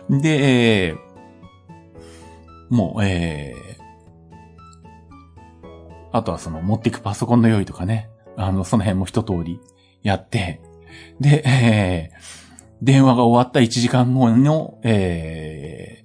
[0.10, 0.98] で、えー、
[2.70, 3.76] もう、えー、
[6.12, 9.60] あとはその、持っていくパソコンの用意とかね、あの、その辺も一通り
[10.04, 10.62] やって、
[11.20, 16.04] で、えー、電話が終わった1時間後の、え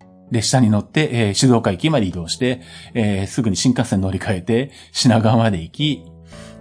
[0.00, 2.60] ー、列車に乗って、えー、静岡駅まで移動して、
[2.94, 6.04] えー、すぐに新幹線乗り換えて、品川まで行き、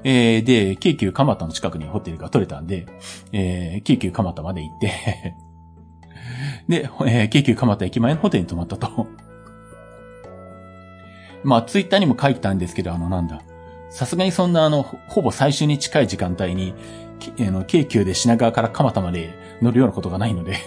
[0.04, 2.86] えー、で、京急蒲田の近くにホテルが取れたんで、
[3.32, 5.34] えー、京急蒲田まで行って
[6.70, 9.08] で、えー、京急蒲田駅前のホテルに泊まったと
[11.46, 13.42] まあ、ツイッターにも書いたんですけど、あの、なんだ。
[13.96, 16.74] さすがにそんなあの、ほぼ最終に近い時間帯に、
[17.40, 20.58] あの、京急で品川から蒲田まで乗るようなことがないので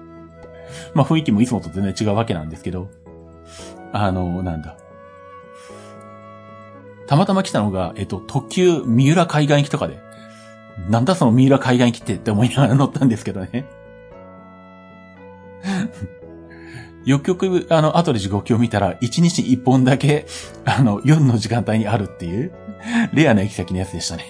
[0.94, 2.88] まあ雰囲気もいつもと全然違うわけなんですけど、
[3.92, 4.78] あの、なんだ。
[7.06, 9.98] たまたま来たのが、えっと、特急三浦海岸行きとかで、
[10.88, 13.66] なんだその三浦海岸行きってって思いながら乗ったんですけどね。
[17.06, 20.26] よくよく、あの、後で時刻を見たら、1日1本だけ、
[20.64, 22.52] あの、夜の時間帯にあるっていう、
[23.14, 24.24] レアな行き先のやつでしたね。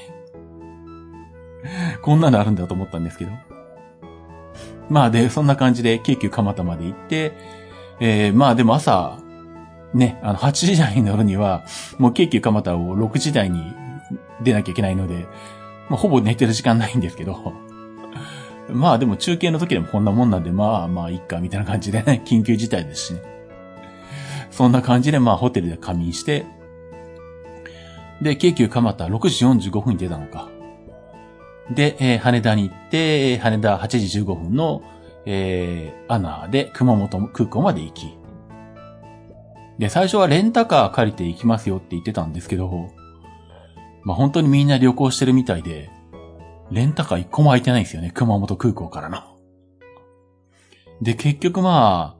[2.02, 3.32] こんなのあるんだと思ったんですけど。
[4.90, 7.32] まあで、そんな感じで、京急蒲田まで行って、
[7.98, 9.18] えー、まあでも朝、
[9.94, 11.64] ね、あの、8時台に乗るには、
[11.96, 13.74] もう京急蒲田を6時台に
[14.42, 15.26] 出なきゃいけないので、
[15.88, 17.54] まあ、ほぼ寝てる時間ないんですけど、
[18.68, 23.20] まあでも中継の時でもこんなもんなんで、まあまあいっか、みたいな感じでね、 緊急事態ですしね。
[24.50, 26.46] そんな感じでまあホテルで仮眠して、
[28.20, 30.48] で、京急蒲田6時45分に出たのか。
[31.70, 34.82] で、えー、羽田に行って、羽田8時15分の、
[35.26, 38.18] えー、アナーで熊本空港まで行き。
[39.78, 42.90] で、最初はレンタカー借りて行きますよって言ってたんですけど、
[44.04, 45.90] まあ本当にみんな旅行してるみたいで、
[46.70, 49.22] レンタカー一個も空いてないんですよね、熊本空港からの。
[51.00, 52.16] で、結局ま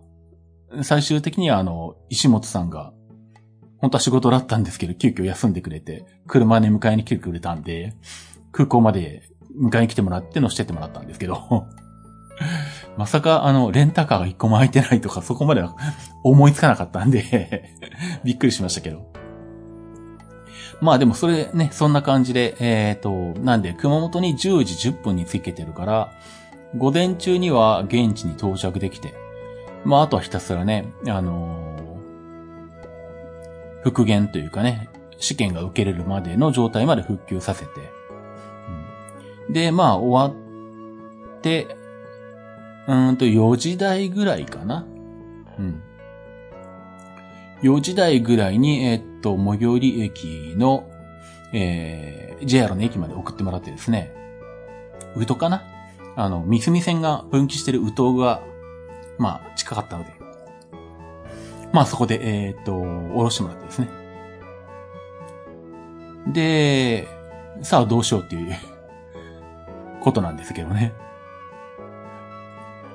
[0.70, 2.92] あ、最終的にはあの、石本さんが、
[3.78, 7.94] 本当は仕事だったんですけど、急遽休んでくれて、車で迎えに来てくれたんで、
[8.52, 9.22] 空港まで
[9.60, 11.66] 迎えに来てもらって乗せてってもらったんですけど、
[12.96, 15.76] まさかあの、レンタカーが一個も空いてないとか、そこまでは
[16.22, 17.74] 思いつかなかったんで
[18.24, 19.25] びっくりしましたけど。
[20.80, 26.12] まあでもそれね、そんな感じで、えっ、ー、と、なんで、熊本に10時10分に着けてるから、
[26.76, 29.14] 午前中には現地に到着できて、
[29.84, 37.70] まああとはひたすらね、あのー、復元というかね、試験が受けれるまでの状態まで復旧させて、
[39.48, 40.36] うん、で、まあ終わ
[41.38, 41.76] って、
[42.86, 44.86] うんと4時台ぐらいかな。
[45.58, 45.82] うん。
[47.62, 50.90] 4時台ぐらいに、え、っと、最寄り駅の、
[51.52, 54.12] えー、JR の駅まで送ってもらってですね、
[55.16, 55.62] 宇都かな？
[56.16, 58.42] あの、三隅線が分岐してる宇都が、
[59.18, 60.12] まあ、近かったので、
[61.72, 63.88] まあそこで、えー、っと、降ろしてもらってですね。
[66.32, 67.08] で、
[67.62, 68.56] さあどうしようっていう
[70.00, 70.92] ことなんですけどね。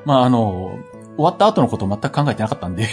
[0.05, 0.79] まああの、
[1.15, 2.87] 終わった後のこと全く考えてなかったんで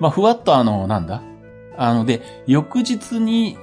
[0.00, 1.22] まあ、ふわっとあの、なんだ？
[1.76, 3.58] あの、で、翌日に、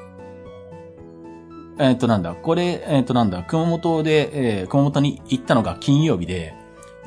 [1.79, 6.53] えっ、ー、と、なんだ、これ、えっ、ー、と、なんだ、熊本で、えー、熊本に行ったのが金曜日で、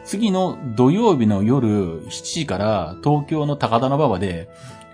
[0.05, 4.49] 次の土曜日の夜7時から東京の高田馬場で、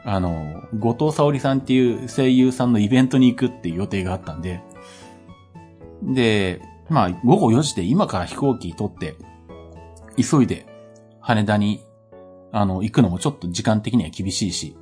[0.05, 4.63] あの、後藤沙織さんっていう声優さんのイベントに行くっていう予定があったんで、
[6.03, 9.15] で、まあ、午後4時で今から飛行機取って、
[10.17, 10.67] 急いで
[11.21, 11.83] 羽田に
[12.53, 14.77] あの、行くのもちょっと時間的には厳しいし、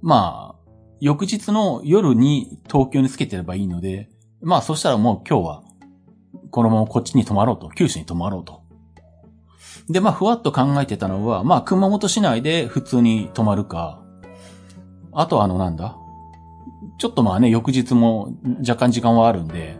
[0.00, 4.08] まあ、翌日の夜に東京につけてればいいので、
[4.40, 5.62] まあそしたらもう今日は、
[6.50, 8.62] このままこっちに泊まろうと、九州に泊まろうと。
[9.88, 14.02] で、まあふわっと考えてたのは、まあ熊本市内で普通に泊まるか、
[15.12, 15.96] あとあのなんだ？
[16.98, 19.76] ちょっとまあね、翌日も若干時間はあるんで、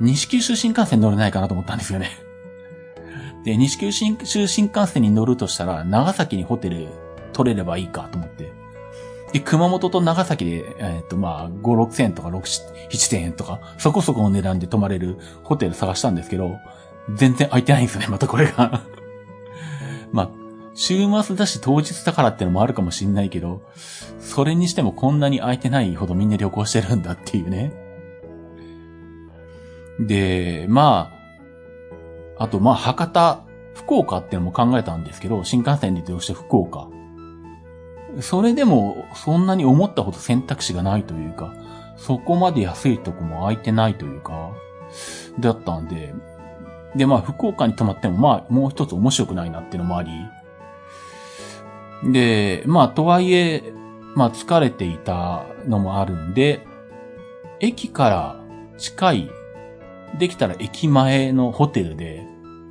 [0.00, 2.10] 西九州新幹線乗れないかなと思ったんですよね。
[3.44, 6.88] で、西九州新幹線に乗るとしたら、長崎にホテル
[7.32, 8.52] 取れればいいかと思って。
[9.32, 12.40] で、熊本と長崎で、えっ、と、まあ、5、6千円とか6、
[12.90, 16.58] 7千円とか、そこそこの値段で泊まれるホテル探したんですけど、
[17.14, 18.82] 全然空いてないんですよね、 またこれが
[20.12, 20.30] まあ、
[20.74, 23.62] 週末だし当日だからってのもあるかもしんないけど、
[24.20, 27.72] それにしてもこんなに空いてないほどみんな旅行してるんだっていうね。
[29.98, 31.17] で、まあ、
[32.38, 36.88] あと、まあ、博多、福岡っていうのも考えたんですけど、新幹線で移動して福岡。
[38.20, 41.52] それでも、そんなに思ったほど選択肢がないというか、
[41.96, 44.52] そこまで安いとこも空いてないというか、
[45.38, 46.14] だったんで、
[46.96, 50.10] で、まあ、福岡に泊まっても、まあ、もう一つ面白くないなっていうのもあり、
[52.12, 53.72] で、まあ、とはいえ、
[54.14, 56.66] まあ、疲れていたのもあるんで、
[57.60, 58.36] 駅から
[58.78, 59.30] 近い
[60.18, 62.27] できたら駅前のホテルで、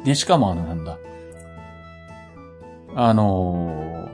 [0.07, 0.97] で、しかもあの、なんだ、
[2.95, 4.09] あの、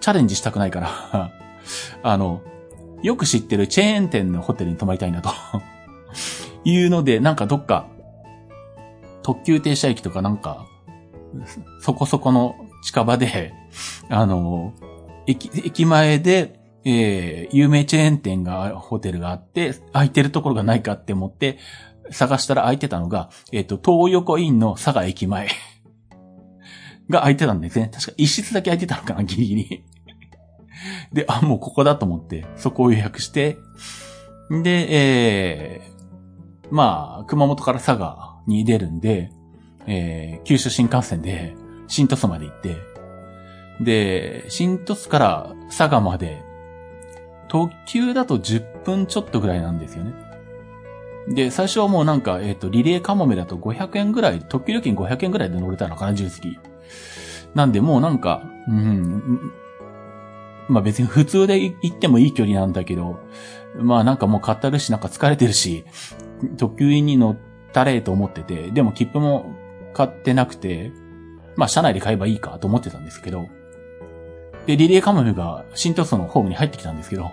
[0.00, 1.32] チャレンジしたくないから。
[2.02, 2.42] あの、
[3.02, 5.30] よく知ってるチェーン店のホテルに泊まりたいなと。
[6.64, 7.86] いうので、なんかどっか、
[9.22, 10.66] 特急停車駅とかなんか、
[11.80, 13.54] そこそこの近場で、
[14.10, 14.74] あの、
[15.26, 21.56] 駅、駅前で、えー、有名チェーン店が、ホテルがあって、空いてるところがないかって思って、
[22.10, 25.48] 探したら空いてたのが、えっ、ー、と、東横インの佐賀駅前
[27.10, 27.90] が空いてたんですね。
[27.92, 29.84] 確か一室だけ空いてたのかな、ギリギリ
[31.12, 33.58] で、あ、もうここだと思って、そこを予約して、
[34.50, 39.30] で、えー、まあ、熊本から佐賀に出るんで、
[39.86, 41.54] えー、九州新幹線で、
[41.88, 42.76] 新鳥栖まで行って、
[43.80, 46.42] で、新鳥栖から佐賀まで、
[47.48, 50.25] 特急だと10分ちょっとぐらいなんですよね。
[51.28, 56.58] で、最初はもうなんか、えっ、ー、と、リレーカモメだと500円ぐらい、特急料金500円ぐらいで乗れたのかな、重積。
[57.54, 59.52] なんで、もうなんか、うん、
[60.68, 63.20] まあ別に普通で行ってもいい距離なんだけど、
[63.76, 65.84] まあなんかもう買ったるし、なんか疲れてるし、
[66.56, 67.36] 特急に乗っ
[67.72, 69.54] たれと思ってて、でも切符も
[69.94, 70.92] 買ってなくて、
[71.56, 73.48] まあ車内で買えばいいかと思ってたんですけど、
[74.66, 77.30] で、リレーカモメが新都市のホームに入ってきたんですけど、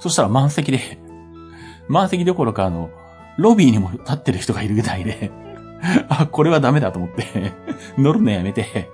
[0.00, 0.98] そしたら満席で、
[1.88, 2.90] 満席どころかあの、
[3.38, 5.30] ロビーにも立ってる人がいるぐらいで、
[6.08, 7.52] あ、これはダメだと思って
[7.98, 8.90] 乗るのやめて、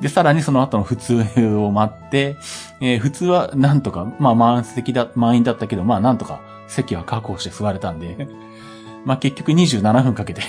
[0.00, 1.24] で、さらにその後の普通
[1.56, 2.36] を待って、
[2.80, 8.28] えー、普通はなんとか、まあ満席だ、満員だったけど、まあなんとか席は確保して座れたんで、
[9.04, 10.42] まあ結局27分かけて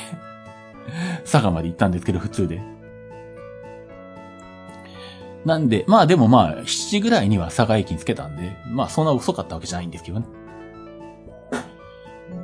[1.23, 2.61] 佐賀まで行ったんですけど、普通で。
[5.45, 10.25] なんで、まあでもまあ、7時ぐらいには佐賀駅に着けたんで、まあそんな遅かったわけじゃないんですけどね。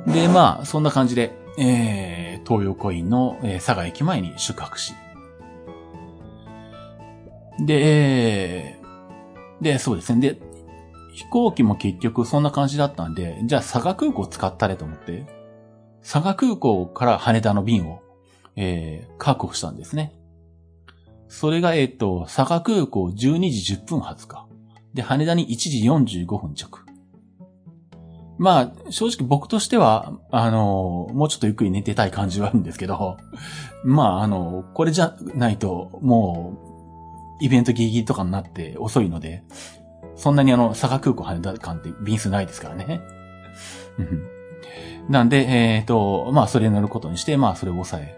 [0.06, 4.94] で、まあ、そんな感じで、えー、東洋コインの、えー、佐賀駅前に宿泊し。
[7.60, 10.20] で、えー、で、そうですね。
[10.20, 10.40] で、
[11.12, 15.26] 飛行機も結局そんな感じだったんで、じゃあ佐賀空港使ったれと思って、
[16.02, 18.02] 佐賀空港から羽田の便を、
[18.56, 20.14] えー、確保したんですね。
[21.28, 23.14] それが、えっ、ー、と、佐賀空港12
[23.50, 24.46] 時10分発か。
[24.94, 26.81] で、羽田に1時45分着。
[28.42, 33.16] まあ、正直僕としては、あの、もうちょっとゆっくり寝てたい感じはあるんですけど、
[33.84, 36.54] まあ、あの、これじゃないと、も
[37.40, 39.44] う、イベントギリギリとかになって遅いので、
[40.16, 43.00] そんなにあの、佐賀空港羽田間って便数ないですからね。
[45.08, 48.16] なんで、えっ、ー、と、まあ、それに乗ることにして、まあ、それを抑え。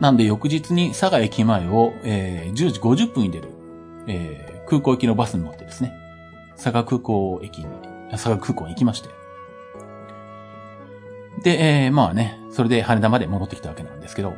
[0.00, 3.48] なんで、翌日に佐賀駅前を、えー、10時50分に出る、
[4.08, 5.92] えー、空港行きのバスに乗ってですね、
[6.56, 7.66] 佐賀空港駅に
[8.10, 9.08] 佐賀空港に行きまして。
[11.42, 14.34] で、えー、まあね、それで羽田まで戻ってきたわけなんですけど、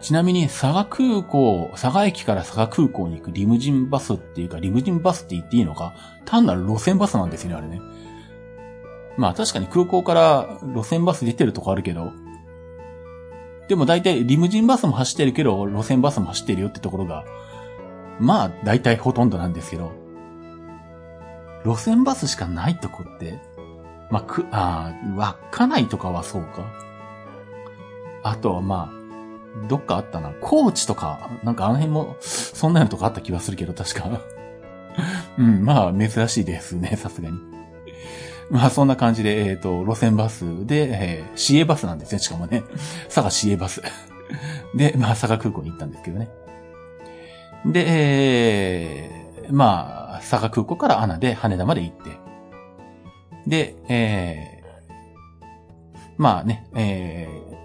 [0.00, 5.94] ちなみに佐賀空港、佐賀駅から佐賀空港に行くリムジンバスっていうか、リムジンバスって言っていいのか、
[6.26, 7.80] 単なる路線バスなんですよね、あれね。
[9.16, 12.12] まあ確かに空港から路線バス出てるとこあるけど、
[13.68, 17.24] でも大体リムジンバスも走ってるけど、路線バスも走ってるよってところが、
[18.20, 20.03] まあ大体ほとんどなんですけど、
[21.64, 23.40] 路線バスしかないとこって、
[24.10, 24.92] まあ、く、あ
[25.50, 26.64] 稚内とかはそうか。
[28.22, 30.32] あとはまあ、どっかあったな。
[30.40, 34.20] 高知とか、なんかあの辺も、そんなのとかあった気がするけど、確か。
[35.38, 37.38] うん、まあ、珍しいですね、 さすがに。
[38.50, 42.62] まあ、そんな感じで、えっ、ー、と、路線バスで、えー、市営バスなんですね、しかもね。
[43.06, 43.82] 佐賀市営バス。
[44.74, 46.28] で、まあ、佐賀空港に行ったんですけどね。
[47.64, 52.18] で、えまあ、佐賀空港からアナで羽田まで行って、
[53.46, 57.56] で、えー、まあね、えー、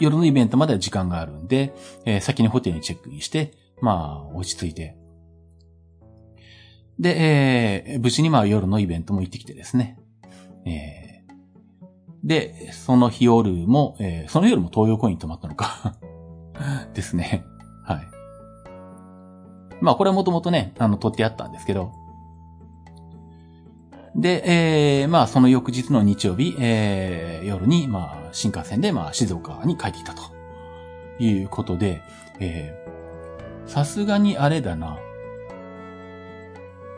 [0.00, 4.96] 夜のイベントまでは時間があるんで、えー、先にホテルにチェックインして、まあ、落ち着いて。
[6.98, 9.98] で、えー、無事にまあ夜のイベントも行ってきてですね。
[10.64, 15.96] えー、で、その日夜も、えー、その夜も東洋コイン泊まったのか
[16.94, 17.44] ですね。
[17.84, 18.21] はい。
[19.82, 21.92] まあこれはもともとね、あの、取ってあったんですけど、
[24.16, 24.42] で、
[25.00, 30.32] えー、まあその翌日の日曜日、えー、夜に、まあ新幹線で、まあ静岡に帰ってきたと。
[31.18, 32.02] いうことで、
[32.40, 34.98] えー、さすがにあれだな。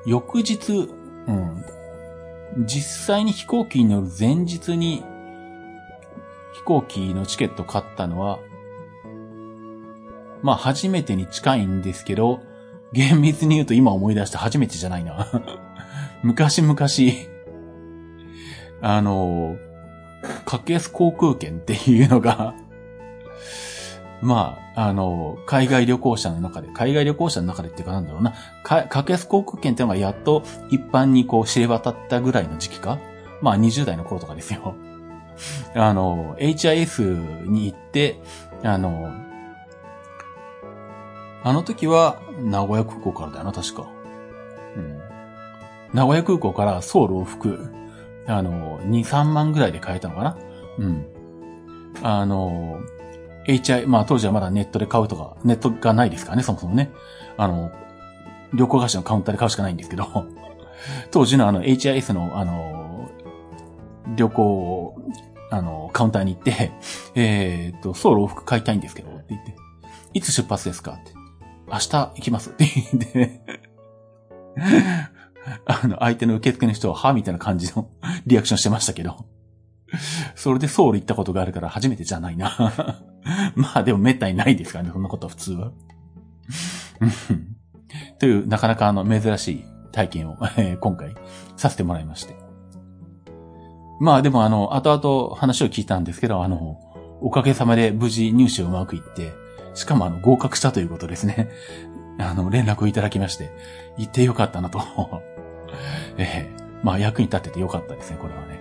[0.06, 0.90] 翌日、
[1.26, 1.64] うん、
[2.66, 5.02] 実際に飛行機に乗る前日に
[6.52, 8.38] 飛行機のチケット買ったのは、
[10.42, 12.40] まあ初めてに近いんですけど、
[12.94, 15.28] 厳密に言うと今思い出して初めてじゃないな。
[16.22, 16.76] 昔々、
[18.80, 19.56] あの、
[20.46, 22.54] 格安航空券っていうのが
[24.24, 28.32] まあ、あの、海外旅行者の中で、海外旅行者の中でっていうかなんだろうな、
[28.62, 32.98] 格安航空券っていうのがやっと一般にこう知れ渡ったぐらいの時期か
[33.42, 34.74] まあ20代の頃とかですよ。
[35.74, 38.18] あの、HIS に行って、
[38.62, 39.12] あの、
[41.44, 43.86] あの時は名古屋空港からだよな、確か。
[44.76, 44.98] うん。
[45.92, 47.68] 名古屋空港からソウル往復、
[48.26, 50.38] あの、2、3万ぐらいで買えたのかな
[50.78, 51.06] うん。
[52.02, 52.80] あの、
[53.46, 56.90] HI、まあ当時はまだネットで買うとか、ネットがないですからね、そもそもね。
[57.36, 57.70] あの、
[58.54, 60.06] 旅行会社のカウンターで買うしかないんですけど、
[61.12, 63.10] 当時のあの HIS のあの、
[64.16, 64.96] 旅行、
[65.50, 66.72] あの、カウンターに行って、
[67.14, 69.54] えー、っと、ソウル往復買いたいんですけど、って言って、
[70.14, 70.92] いつ出発ですか？
[70.92, 71.23] って。
[71.66, 73.40] 明日行きますって言って、
[75.66, 77.88] あの、相手の受付の人は、はみたいな感じの
[78.26, 79.26] リアクションしてましたけど。
[80.34, 82.50] それでソウル行ったことがあるから初めてじゃないな。
[83.54, 85.72] まあでも滅多にないですからね、そんなことは普通は。
[88.18, 91.14] という、なかなかあの、珍しい体験を、え、今回
[91.56, 92.34] させてもらいまして。
[94.00, 96.80] まあでもあの、後々話を聞いたんですけど、あの、
[97.20, 99.32] おかげさまで無事入試をうまくいって、
[99.74, 101.50] しかもあの、合格したということですね。
[102.18, 103.50] あの、連絡をいただきまして、
[103.98, 104.80] 行ってよかったなと。
[106.16, 108.60] ええー、まあ役に立っててよかったですね、これはね。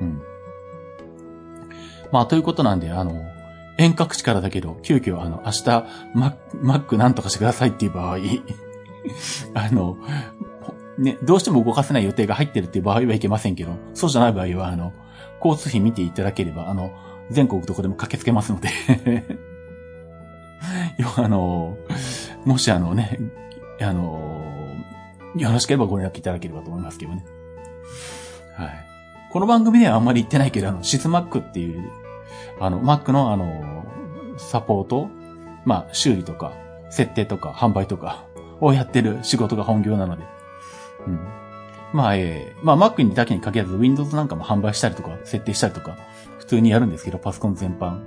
[0.00, 0.22] うん。
[2.12, 3.24] まあということなんで、あの、
[3.78, 6.36] 遠隔地からだけど、急遽あの、明日、マ
[6.76, 8.18] ックなんとかしてくださいっていう場合、
[9.54, 9.96] あの、
[10.98, 14.92] ね、どうしても動かせない予定が入ってるっていう場合はいけませんけど、そうじゃない場合は、あの、
[15.42, 16.92] 交通費見ていただければ、あの、
[17.30, 18.68] 全国どこでも駆けつけますので、
[21.16, 21.76] あの、
[22.44, 23.18] もしあのね、
[23.80, 24.42] あの、
[25.36, 27.24] よろしければご連絡いただければと思いますけどね。
[28.56, 28.86] はい。
[29.32, 31.82] この番組ではあんまり言ってないけど、あの、シスマックっていう、
[32.60, 33.84] あの、Mac のあの、
[34.36, 35.08] サポート、
[35.64, 36.52] まあ、修理とか、
[36.90, 38.24] 設定とか、販売とか
[38.60, 40.24] をやってる仕事が本業なので、
[41.06, 41.18] うん。
[41.92, 45.96] まあ、えー、まあ Mac にだけに限らず Windows なんかも販売したりとか、設定したりとか、
[46.38, 48.00] 普通にやるんですけど、パソコン全般。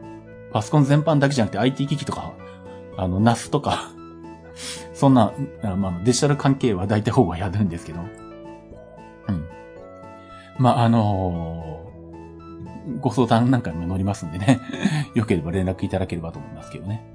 [0.52, 2.34] パソコン全般だけじゃなくて IT 機器とか、
[2.98, 3.92] あの、NAS とか
[4.94, 5.34] そんな、
[5.78, 8.00] まあ、デジタル関係は大体ほぼやるんですけど。
[9.28, 9.46] うん。
[10.58, 14.60] まあ、あのー、ご相談なんかにも乗りますんでね。
[15.16, 17.06] よければ連絡いただければと思いますけどね。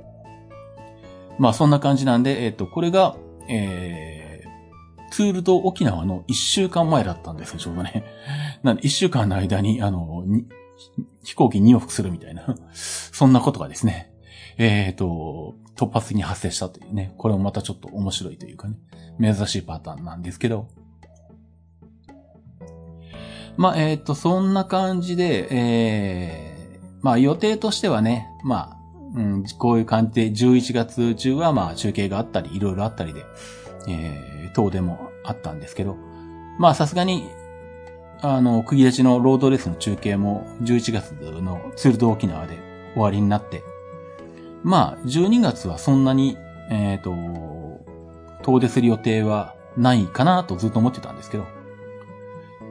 [1.38, 3.16] まあ、そんな感じなんで、えっ、ー、と、これが、
[3.48, 8.04] えー、ツールと沖縄の一週間前だったんですよ、ちょうどね。
[8.62, 10.24] なんで一週間の間に、あの、
[11.24, 14.12] 飛行機2往復するみたいな、そんなことがですね、
[14.58, 18.76] えっ、ー、と、突発的に発生したというね、これもまたちょっと面白いというかね、
[19.18, 20.68] 珍しいパターンなんですけど、
[23.56, 28.76] まあ、えっ、ー、と、そんな感じで、えー、まあ予定としてはね、まあ、
[29.14, 33.24] うん、こういう感じで11月中はまあ中継があったり、いろいろあったりで、
[33.88, 35.96] えー、等でもあったんですけど、
[36.58, 37.24] まあさすがに、
[38.20, 42.58] あの、釘立ちのロードレースの中継も11月のツールド沖縄で
[42.92, 43.62] 終わりになって、
[44.62, 46.36] まあ12月はそんなに、
[46.70, 47.84] えっ、ー、と、
[48.42, 51.46] 遠出する予定はないかなとずっと思ってたんですけど、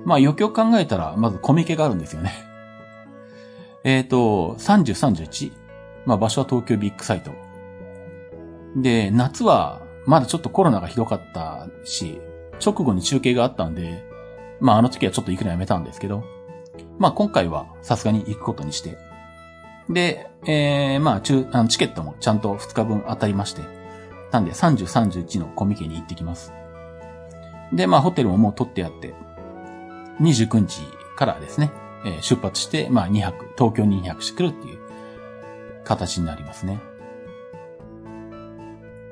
[0.05, 2.31] まあよくよく考えたら、まずコミケがあるんですよね。
[3.83, 5.51] えっ、ー、と、30、31。
[6.05, 7.31] まあ場所は東京ビッグサイト。
[8.75, 12.21] で、夏はまだちょっとコロナがひどかったし、
[12.63, 14.03] 直後に中継があったんで、
[14.59, 16.23] まああの時はちょっと行くのやめたんですけど、
[16.97, 18.97] まあ今回はさすがに行くことにして、
[19.89, 23.61] で、えー、まあ中、あのチケットもちゃんと2日分当たりまして、
[24.31, 26.53] なんで30、31のコミケに行ってきます。
[27.73, 29.13] で、まあホテルももう取ってあって、
[30.21, 30.81] 29日
[31.15, 31.71] からですね、
[32.05, 34.79] えー、出発して、まあ2泊、東京に2泊してくるっていう
[35.83, 36.79] 形になりますね。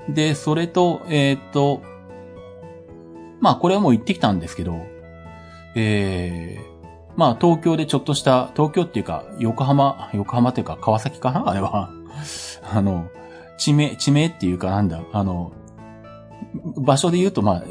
[0.10, 1.82] で、それと、えー、っと、
[3.42, 4.86] まあこれはもう行ってきたんですけど、
[5.76, 6.77] えー、
[7.18, 11.50] まあ東京でちょっとした、東京っていうか横浜、横浜っていうか川崎かな？
[11.50, 11.90] あれは。
[12.72, 13.10] あの、
[13.58, 15.52] 地名、地名っていうかなんだ、あの、
[16.78, 17.64] 場所で言うとまあ、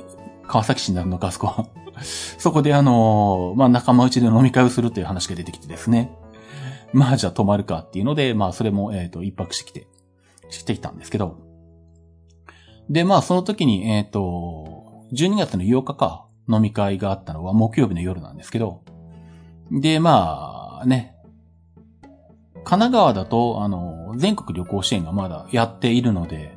[0.49, 1.66] 川崎市になるのか、あそこは。
[2.38, 6.12] そこであの、まあ仲間内で飲み会をするという話が出てきてですね。
[6.92, 9.86] まあじゃあ泊まるかっていうので、まあそれも、えっ、ー、と、一泊してきて、
[10.51, 11.36] してきたんですけど。
[12.90, 18.82] で、まあその時に、えっ、ー、と、12月の8日か、飲み会があったのは木曜日の夜なんですけど、
[19.70, 21.14] で、まあね、
[22.64, 26.56] 神奈川だと、あの、全国旅行支援がまだやっているので、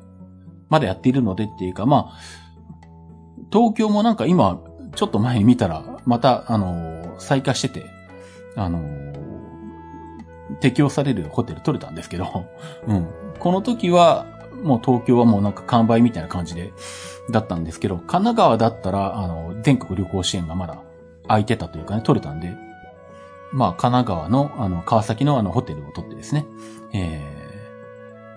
[0.70, 2.20] まだやっているのでっていうか、まあ、
[3.51, 4.62] 東京もなんか今、
[4.95, 7.86] ちょっと前に見たら、また、あの、再開してて、
[8.55, 8.82] あの、
[10.62, 12.45] 適用されるホテル取れたんですけど、
[12.88, 13.07] うん。
[13.39, 14.26] この時は、
[14.64, 16.74] もう東京はもうなんか完売みたいな感じで、
[17.32, 20.80] だったんですけど、神奈川だったら、あの、全国旅行支援がまだ
[21.28, 22.55] 空いてたというかね、取れたんで、
[23.52, 26.45] まあ、神奈川の、あの、川崎のあの、ホテルを取ってですね、
[26.93, 27.22] え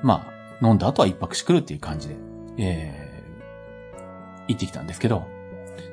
[0.03, 2.17] ー、まあ、飲んだ後は一泊してくるっていう感じで、
[2.59, 5.27] えー、行ってきたんですけど、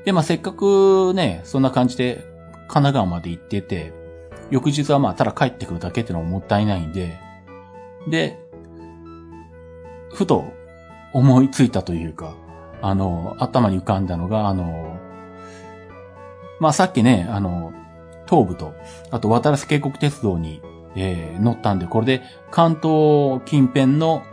[0.05, 2.25] で、まあ、せっかくね、そんな感じで、
[2.67, 3.93] 神奈川まで行ってて、
[4.51, 7.17] 翌日はまあ、ただ帰ってくるだけっていうのももったいないんで、
[8.07, 8.39] で、
[10.13, 10.53] ふと
[11.13, 12.35] 思いついたというか、
[12.81, 14.97] あの、頭に浮かんだのが、あの、
[16.59, 17.73] まあ、さっきね、あの、
[18.29, 18.73] 東部と、
[19.09, 20.61] あと渡良瀬渓谷鉄道に、
[20.95, 22.21] えー、乗ったんで、これで
[22.51, 24.23] 関東近辺の、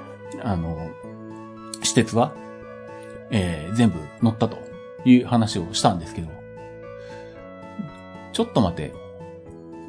[0.42, 0.90] あの、
[1.82, 2.34] 施設は、
[3.30, 4.59] えー、全部乗ったと
[5.05, 6.28] いう話をしたんですけど、
[8.32, 8.92] ちょっと待って、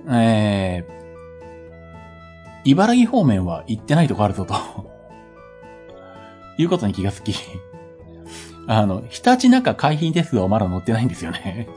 [0.10, 0.98] えー、
[2.64, 4.56] 茨城方面は行ってないとこあるぞと。
[6.58, 7.36] いうことに気がつき。
[8.68, 11.68] あの、日立中海浜鉄道はまだ乗ってないんですよね。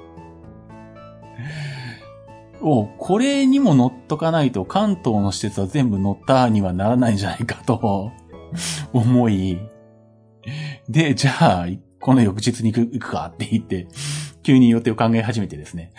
[2.63, 8.13] お、これにも乗っとかないと関東の施設は全部乗ったにはならないんじゃないかと
[8.93, 9.59] 思い、
[10.89, 11.67] で、じゃあ、
[12.01, 13.89] この翌日に行くかって言って、
[14.43, 15.93] 急に予定を考え始めてですね。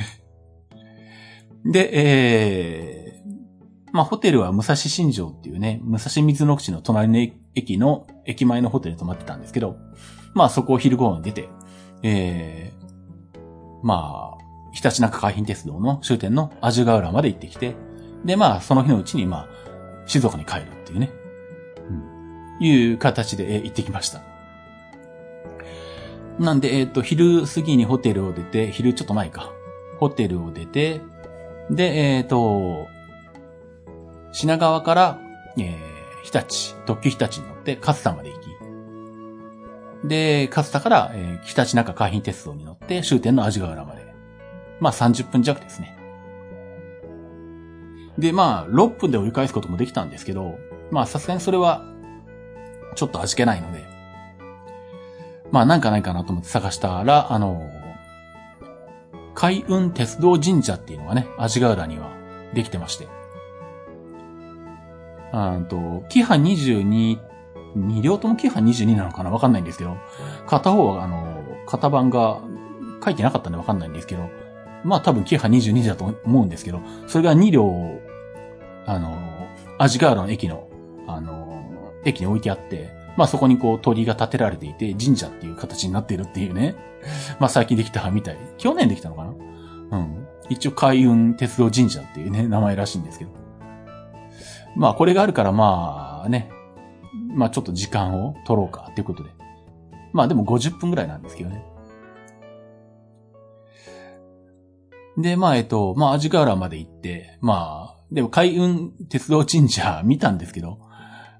[1.63, 9.77] で、えー、まあ、ホテルは武蔵新城っていうね、武蔵水の口の隣の駅の、駅前のホテルに泊まってたんですけど、
[10.33, 11.49] まあ、そこを昼ご飯に出て、
[12.03, 13.39] えー、
[13.83, 14.40] まあ、
[14.71, 17.75] 日立中海浜鉄道の終点の味ヶ浦まで行ってきて、
[18.25, 19.47] で、まあ、その日のうちに、まあ、
[20.05, 21.11] 静岡に帰るっていうね、
[22.59, 24.21] うん、いう形で、えー、行ってきました。
[26.39, 29.51] なんで、えっ、ー、と、昼過ぎにホテルを出て、昼ちょっと前か。
[29.99, 31.01] ホテルを出て、
[31.69, 32.87] で、えっ、ー、と、
[34.31, 35.19] 品川から、
[35.57, 35.75] えー、
[36.23, 44.10] 日立、特急日立に乗って勝田まで行き、で、勝田から、えー、日立中海浜鉄道に乗って終点の味ヶ浦まで。
[44.81, 45.95] まあ30分弱ですね。
[48.17, 50.57] で、まあ6分で折り返すこともできたんですけど、
[50.89, 51.85] まあさすがにそれは、
[52.95, 53.85] ちょっと味気ないので、
[55.51, 57.69] まあなんかないかなと思って探したら、あの、
[59.33, 62.11] 海運鉄道神社っていうのがね、味ヶ浦には
[62.53, 63.07] できてまして。
[65.31, 67.17] あと、キハ22、
[67.77, 69.29] 2両ともキハ22なのかな？
[69.29, 69.95] わかんないんですけど、
[70.47, 72.41] 片方はあの、型番が
[73.03, 74.29] 書いてなかったんでわかんないんですけど、
[74.83, 77.99] まあ多分キハ22時だと思うんですけど、それが2両、
[78.85, 79.17] あの、
[79.77, 80.67] 味ヶ浦の駅の、
[81.07, 86.75] あの、駅に置いてあって、まあそこにこう鳥居が建てられていて、神社っていう形になっているっていうね。
[87.39, 88.37] まあ最近できたみたい。
[88.57, 89.97] 去年できたのかな？
[89.97, 90.27] うん。
[90.49, 93.31] 一応海運鉄道神社っていうね、名前らしいんですけど。
[94.75, 96.49] まあこれがあるからまあね、
[97.33, 99.29] まあちょっと時間を取ろうかっていうことで。
[100.13, 101.65] まあでも50分ぐらいなんですけどね。
[105.17, 110.79] で、まあえっと、まあ味ヶ原まで行って、まあ、でも海運鉄道神社見たんですけど、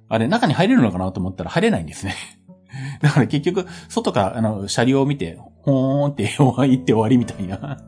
[0.10, 2.16] あれ、中に入れるのかなと思ったら入れないんですね。
[3.02, 7.78] だから結局、外から、あの、車両を見て、ほーんって行って終わりみたいな。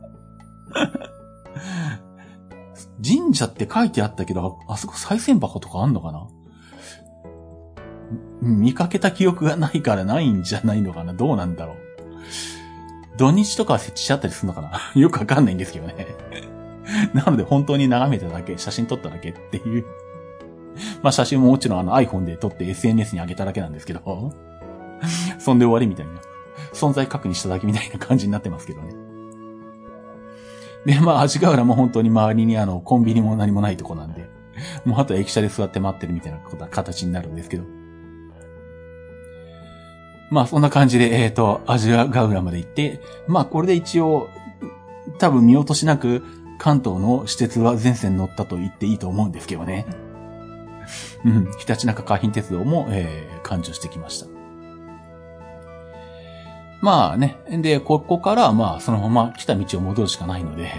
[3.02, 6.26] 神社って書いてあったけど、あそこ再銭箱とかあんのかな？
[8.40, 11.12] 見かけた記憶がないからないんじゃないのかな？
[11.12, 11.76] どうなんだろう？
[13.16, 14.80] 土日とか設置しちゃったりするのかな？
[15.00, 16.06] よくわかんないんですけどね。
[17.14, 19.84] なので本当に眺めただけ、写真撮っただけっていう
[21.02, 24.32] まあ写真ももちろんあの iPhone で撮って SNS に上げただけなんですけど、
[25.38, 26.12] そんで終わりみたいな。
[26.72, 28.94] 存在確認しただけみたいな感じになってますけどね。
[30.84, 34.28] で、まあ、足ヶ浦も本当に周りにあの、コンビニも何もないとこなんで、
[34.84, 37.64] もうあと駅舎で座って待ってるみたいなこと形になるんですけど。
[40.30, 44.28] まあ、そんな感じで、えっ、ー、と、味ヶ浦まで行って、まあ、これで一応、
[45.18, 46.24] 多分見落としなく、
[46.58, 49.86] 関東の施設は全線乗ったと言っていいと思うんですけどね。
[51.24, 54.26] うん、日立中海浜鉄道も、えー、感情してきました。
[56.80, 60.70] まあね、で、ここからまあそのまま来た道を戻るしかないので、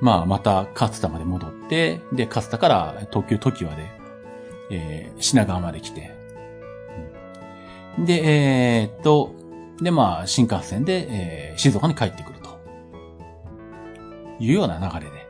[0.00, 3.90] まあまた勝田まで戻って、で、勝田から東急時和で、
[4.70, 6.15] えー、品川まで来て、
[7.98, 9.34] で、えー、っと、
[9.80, 12.46] で、まあ、新幹線で、えー、静岡に帰ってくると。
[14.38, 15.26] いうような流れで、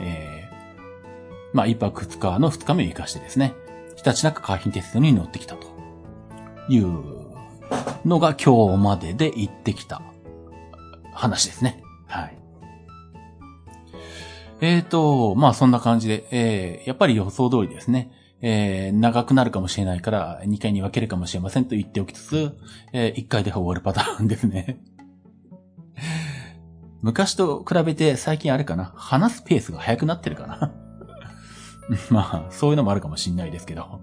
[0.00, 3.54] えー、まあ、一泊二日の二日目を生かしてですね、
[3.96, 5.68] ひたちなく海浜鉄道に乗ってきたと
[6.68, 6.86] いう
[8.04, 10.02] のが今日までで行ってきた
[11.14, 11.82] 話ですね。
[12.06, 12.36] はい。
[14.60, 18.10] えっ、ー、と、まあそんな感じで、えー、やっぱり予想通りですね。
[18.42, 22.58] えー、長くなるかもしれないから2回に分けるかもしれませんと言っておきつつ、
[22.92, 24.80] えー、1回で終わるパターンですね。
[27.02, 28.92] 昔と比べて最近あれかな？
[28.96, 30.72] 話すペースが速くなってるかな？
[32.10, 34.00] まあ、そういうのもあるかもしんないですけど。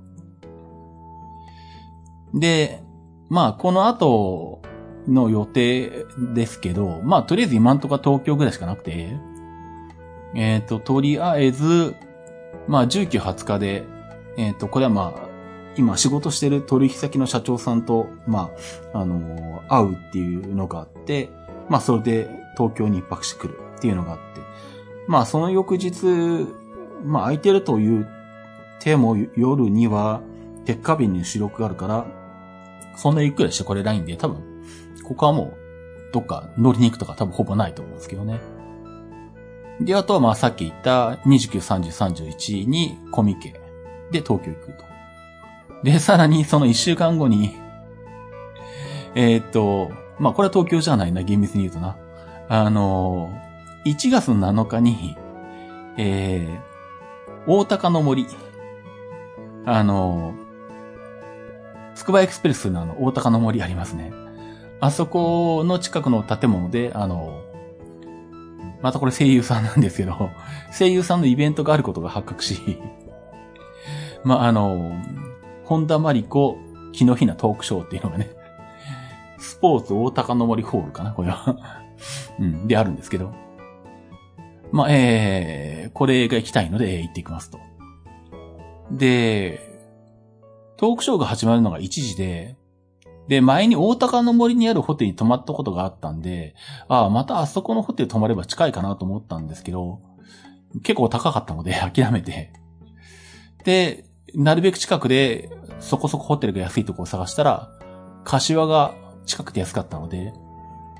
[2.34, 2.84] で、
[3.30, 4.62] まあ、この後
[5.08, 9.18] の予定ですけど、まあ、とりあえず今んとこ東京ぐらいしかなくて、
[10.36, 11.96] えっ、ー、と、とりあえず、
[12.68, 13.84] まあ、19、20日で、
[14.38, 15.30] えっ、ー、と、これはまあ、
[15.76, 18.52] 今仕事してる取引先の社長さんと、ま
[18.94, 21.30] あ、あの会うっていうのがあって、
[21.70, 24.42] まあ、それで東京に一泊してくるっていうのがあって、
[25.08, 26.06] まあ、その翌日、
[27.06, 28.08] まあ空いてるという
[28.80, 30.22] 手も夜には、
[30.66, 32.06] 鉄火瓶に主力があるから、
[32.96, 34.44] そんなゆっくりしてこれないんで、多分、
[35.04, 38.40] ここはもう、どっか乗りに行くとか多分ほぼないと思うんですけどね。
[39.80, 43.60] で、あとはまあさっき言った29、30、31にコミケ
[44.12, 44.84] で東京行くと。
[45.84, 47.56] で、 さらにその1週間後に、
[49.16, 51.96] えー、っと、まあこれは東京じゃないな、厳密に言うとな。
[52.52, 53.30] あの
[53.86, 55.16] 1月7日に、
[55.98, 58.26] えー、大高の森、
[59.66, 60.34] あの
[62.00, 64.14] つくばエクスプレスのあの、大高の森ありますね。
[64.80, 67.42] あそこの近くの建物で、あの、
[68.82, 70.30] またこれ声優さんなんですけど、
[70.78, 72.80] 声優さんのイベントがあることが発覚し、
[74.24, 74.92] まあ、あの、
[75.66, 76.58] 本田真理子、
[76.92, 78.30] 木のひなトークショーっていうのがね、
[79.38, 81.84] スポーツ大高の森ホールかな、これは。
[82.40, 83.34] うん、であるんですけど。
[84.72, 87.60] まあ、えー、これが行きたいので、行ってきますと。
[88.92, 89.60] で、
[90.78, 92.56] トークショーが始まるのが1時で、
[93.28, 96.56] で、前に大高の森にあるホテルに泊まったことがあったんで、
[96.88, 100.00] ああ、またあそこのホテル泊まれば近いかなと思ったんですけど、
[100.84, 102.52] 結構高かったので 諦めて。
[103.64, 104.06] で、
[104.36, 105.50] なるべく近くで
[105.80, 107.72] そこそこホテルが安いところを探したら、
[108.24, 108.94] 柏が
[109.26, 110.34] 近くて安かったので、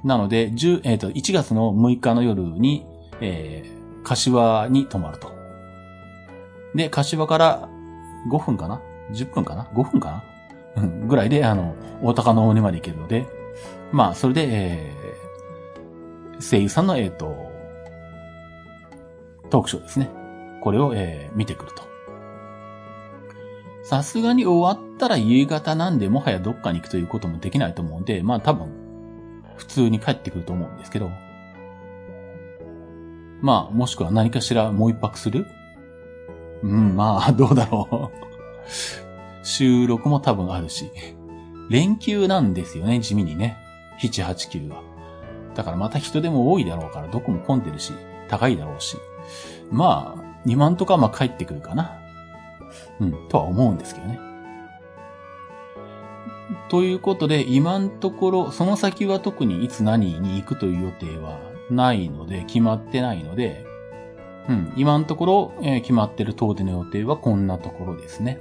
[0.04, 2.86] なので、10えっ、ー、と、1月の6日の夜に、
[3.22, 5.32] えー、柏に泊まると。
[6.74, 7.70] で、柏から
[8.30, 10.24] 5分かな ?10 分かな ?5 分か
[10.76, 10.88] な？
[11.08, 13.28] ぐらいで、あの、大高の鬼まで行けるので、
[13.92, 17.52] まあ、それで、えー、声優さんの、えっ、ー、と、
[19.50, 20.10] トークショーですね。
[20.62, 21.89] これを、えー、見てくると。
[23.90, 28.68] さすがに終わったら夕方なんで、もはやどっかに行くということもできないと思うんで、まあ多分、
[29.58, 31.10] 普通に帰ってくると思うんですけど、
[33.42, 35.48] まあ、もしくは何かしらもう一泊する？
[36.62, 40.92] うん、まあ、 どうだろう収録も多分あるし。
[41.72, 43.58] 連休なんですよね、地味にね。
[44.04, 44.84] 7、8、9は。
[45.56, 47.94] だからまた人でも多いだろうから、どこも混んでるし、
[48.28, 48.98] 高いだろうし。
[49.72, 51.96] まあ、2万とかまあ帰ってくるかな。
[53.00, 54.20] うん、とは思うんですけどね。
[56.70, 61.40] ということで、今のところ、その先は特にいつ何に行くという予定は
[61.70, 63.66] ないので、決まってないので、
[64.48, 68.40] うん、今のところ、えー、決まってる遠出の予定はこんなところですね。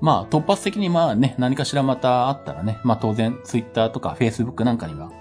[0.00, 5.12] まあ、突発的にまあね、何かしらまたあったらね、まあ当然、ツイッターとかフェイスブックなんかには、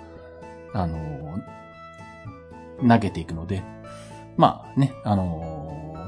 [0.73, 3.61] あのー、投げていくので、
[4.37, 5.48] まあね、あのー、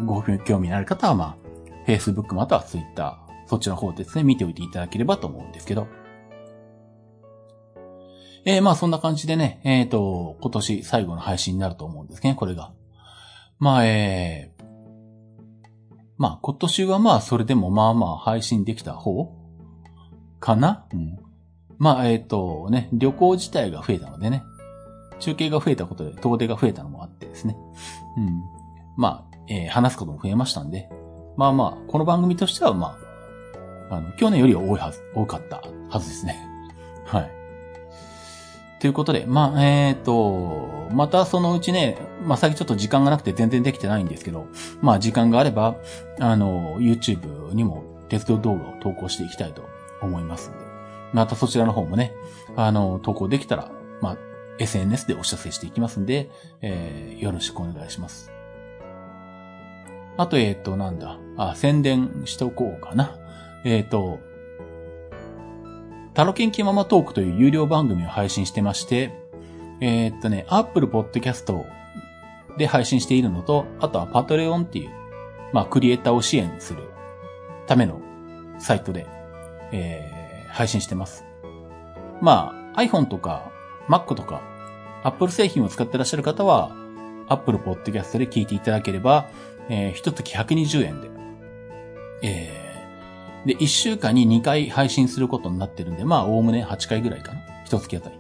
[0.05, 1.37] ご興味のある方はまあ、
[1.85, 5.87] フェイスブックまたはツイッター、そっちの方ですね、見ておいていただければと思うんですけど。
[8.45, 12.71] えー、まあそんな感じでね、えっ、ー、と、今年最後の配信になると思うんですね、これが。
[13.59, 14.63] まあ、えー、
[16.17, 19.31] まあ今年はまあそれでもまあまあ配信できた方
[20.39, 20.85] かな？
[20.93, 21.19] うん。
[21.77, 24.43] まあえっ、ー、とね、旅行自体が増えたのでね、
[25.19, 27.55] 中継が増えたことで遠出が増えたのもあってですね。
[28.17, 28.41] うん。
[28.97, 30.87] まあ、えー、話すことも増えましたんで、
[31.35, 32.97] まあまあ、この番組としてはま
[33.89, 36.39] あ、あの、去年より多いはず、多かったはずですね。
[37.05, 37.31] はい。
[38.79, 44.47] ということで、まあ、えっ、ー、と、またそのうちね、まあ、最近ちょっと時間がなくて全然できてないんですけど、
[44.81, 45.75] まあ、時間があれば、
[46.19, 49.63] あの、YouTube にも鉄道動画を投稿していきたいと
[50.01, 50.59] 思いますんで、
[51.11, 52.13] またそちらの方もね、
[52.55, 54.17] あの、投稿できたら、まあ、
[54.59, 56.29] SNS でお知らせしていきますんで、
[56.61, 58.31] えー、よろしくお願いします。
[60.17, 63.17] あと、えっ、ー、と、なんだ、あ、宣伝しておこうかな。
[63.63, 64.19] えっ、ー、と、
[66.13, 69.13] タロケンキママトークという有料番組を配信してまして、
[69.79, 71.65] えー、っとね、Apple Podcast
[72.57, 74.89] で配信しているのと、あとは Patreon っていう、
[75.53, 76.83] まあ、クリエイターを支援する
[77.65, 78.01] ための
[78.59, 79.07] サイトで、
[79.71, 81.23] えー、配信してます。
[82.21, 83.51] まあ、iPhone とか
[83.87, 84.41] Mac とか
[85.03, 86.75] Apple 製品を使ってらっしゃる方は、
[87.27, 89.29] Apple Podcast で聞いていただければ、
[89.69, 91.09] えー、一月120円で、
[92.23, 92.61] えー
[93.45, 97.41] で、1週間に2回配信することになってるんで、まあ、おおむね8回ぐらいかな。
[97.65, 98.15] 一月あたり。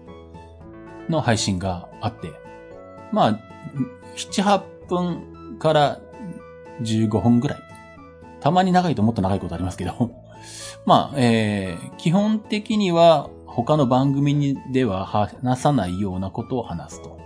[1.09, 2.31] の配信があって、
[3.11, 3.39] まあ、
[4.15, 5.99] 7、8分から
[6.81, 7.59] 15分ぐらい。
[8.39, 10.11] たまに長いともっと長いことありますけど。
[10.85, 17.20] まあ、えー、基本的には他の番組では話さないようなことを話すと。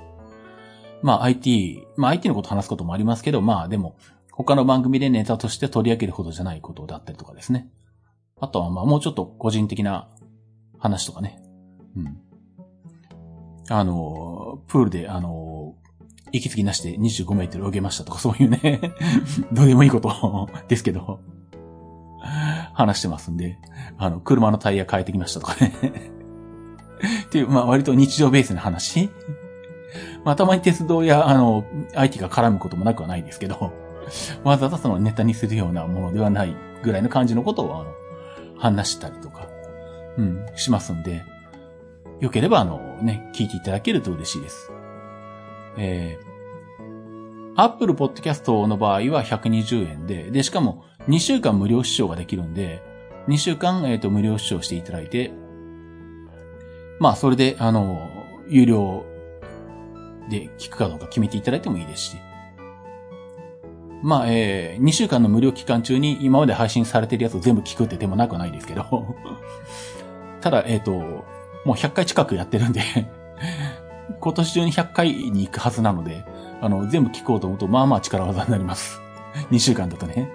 [1.06, 3.96] まあ IT、まあ IT のこと話すこともありますけど、まあでも
[4.32, 7.70] 他の番組でネタとして取り上げるほどじゃないことだったりとかですね。
[8.42, 10.10] あとはまあもうちょっと個人的な
[10.80, 11.44] 話とかね。
[11.96, 12.18] うん。
[13.70, 15.76] あの、プールであの、
[16.32, 18.82] 息継ぎなしで25メートル泳げましたとかそういうね
[19.54, 21.20] どうでもいいこと ですけど。
[22.74, 23.60] 話してますんで、
[23.98, 25.72] あの、車のタイヤ変えてきましたとかね。
[27.28, 29.12] っていう、まあ割と日常ベースな話。
[30.26, 33.72] まあたまに鉄道や、あの、IT が絡むこともなくはないですけど、
[34.44, 37.92] わざわざそのネタにするようなものではないぐらいの感じのことを、あの、
[38.58, 39.48] 話したりとか、
[40.18, 41.24] うん、しますんで、
[42.20, 44.72] よければ、あの、ね、聞いていただけると嬉しいです。
[45.78, 52.82] えー、Apple Podcast の場合は120円で、で、しかも2週間無料視聴ができるんで、
[53.28, 55.32] 2週間、えっ、ー、と、無料視聴していただいて、
[57.00, 58.10] まあ、それで、あの、
[58.48, 59.06] 有料
[60.30, 62.18] で聞くかどうか決めていただいてもいいですし。
[64.06, 69.16] まあ、えー、2週間の無料期間中に今まで配信されてるやつを全部聞くって手もなくはないですけど
[70.42, 71.26] ただ、えっ、ー、と、も
[71.66, 72.82] う100回近くやってるんで
[74.22, 76.24] 今年中に100回に行くはずなので、
[76.62, 79.02] あの、全部聞こうと思うと、まあまあ力技になります
[79.50, 80.30] 2週間だとね。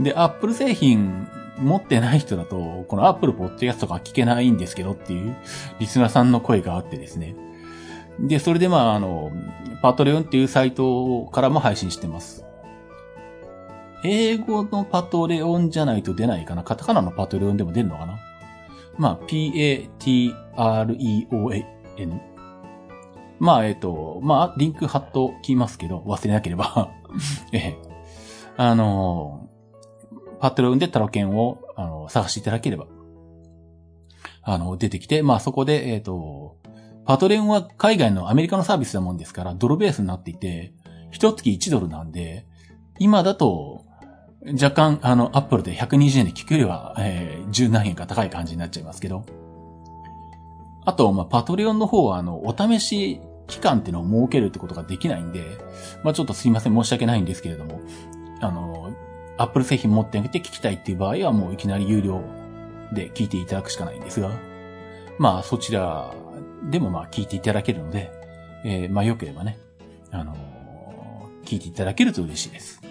[0.00, 1.28] で、Apple 製品
[1.58, 5.36] 持ってない人だと、この Apple Podcast とか聞けないんですけどっていう
[5.78, 7.36] リスナーさんの声があってですね。
[8.20, 9.32] で、それでまあ、あの、
[9.82, 12.44] パトレオンっていうサイトからも配信してます。
[14.04, 16.62] 英語のパトレオンじゃないと出ないかな。
[16.62, 18.18] カタカナのパトレオンでも出るのかな
[18.98, 19.86] まあ、p-a-t-r-e-o-n。
[23.38, 26.90] まあ、えっ、ー、と、まあ、リンク貼っときますけど、忘れなければ
[27.52, 27.76] ええ。
[28.56, 29.50] あの、
[30.40, 32.86] パトレオンでタロケンを、あの、探していただければ、
[34.42, 36.56] あの、出てきて、まあ、そこで、えっ、ー、と、
[37.06, 40.72] パトレオンは海外のアメリカのサービスなもんですから、ドルベースになっていて、
[41.12, 42.46] 一月1ドルなんで、
[42.98, 43.84] 今だと、
[44.60, 49.24] 若干、あの、アップルで120円で聞くよりは、えー、十何円か高い感じになっちゃいますけど。
[50.84, 55.44] あと、まあ、パトレオンの方は、あの、お試し期間っていうのを設けるってことができないんで、
[56.02, 57.80] まあ、ちょっとすいません、申し訳ないんですけれども、
[58.40, 58.92] あの、
[59.38, 62.20] アップル製品持ってあげて聞きたいっていう場合は、もういきなり有料
[62.92, 64.30] で聞いていただくしかないんですが、
[65.18, 66.12] まあ、そちら
[66.70, 68.10] でもまあ聞いていただけるので、
[68.64, 69.58] えー、まあ良ければね、
[70.10, 72.82] あのー、聞いていただけると嬉しいです。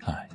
[0.00, 0.28] はい。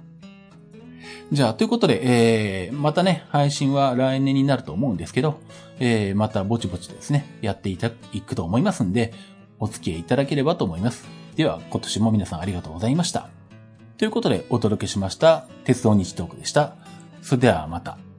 [1.32, 5.40] じゃあ、ということで、えー、またね、配信は来年になると思うんですけど、
[5.80, 9.14] えー、またぼちぼちですね、やっていた、いくと思いますんで、
[9.60, 11.06] お付き合いいただければと思います。
[11.36, 13.30] では、今年も皆さんありがとうございました。
[13.98, 16.76] ということで、お届けしました、鉄道日トークでした。
[17.22, 18.11] それではまた。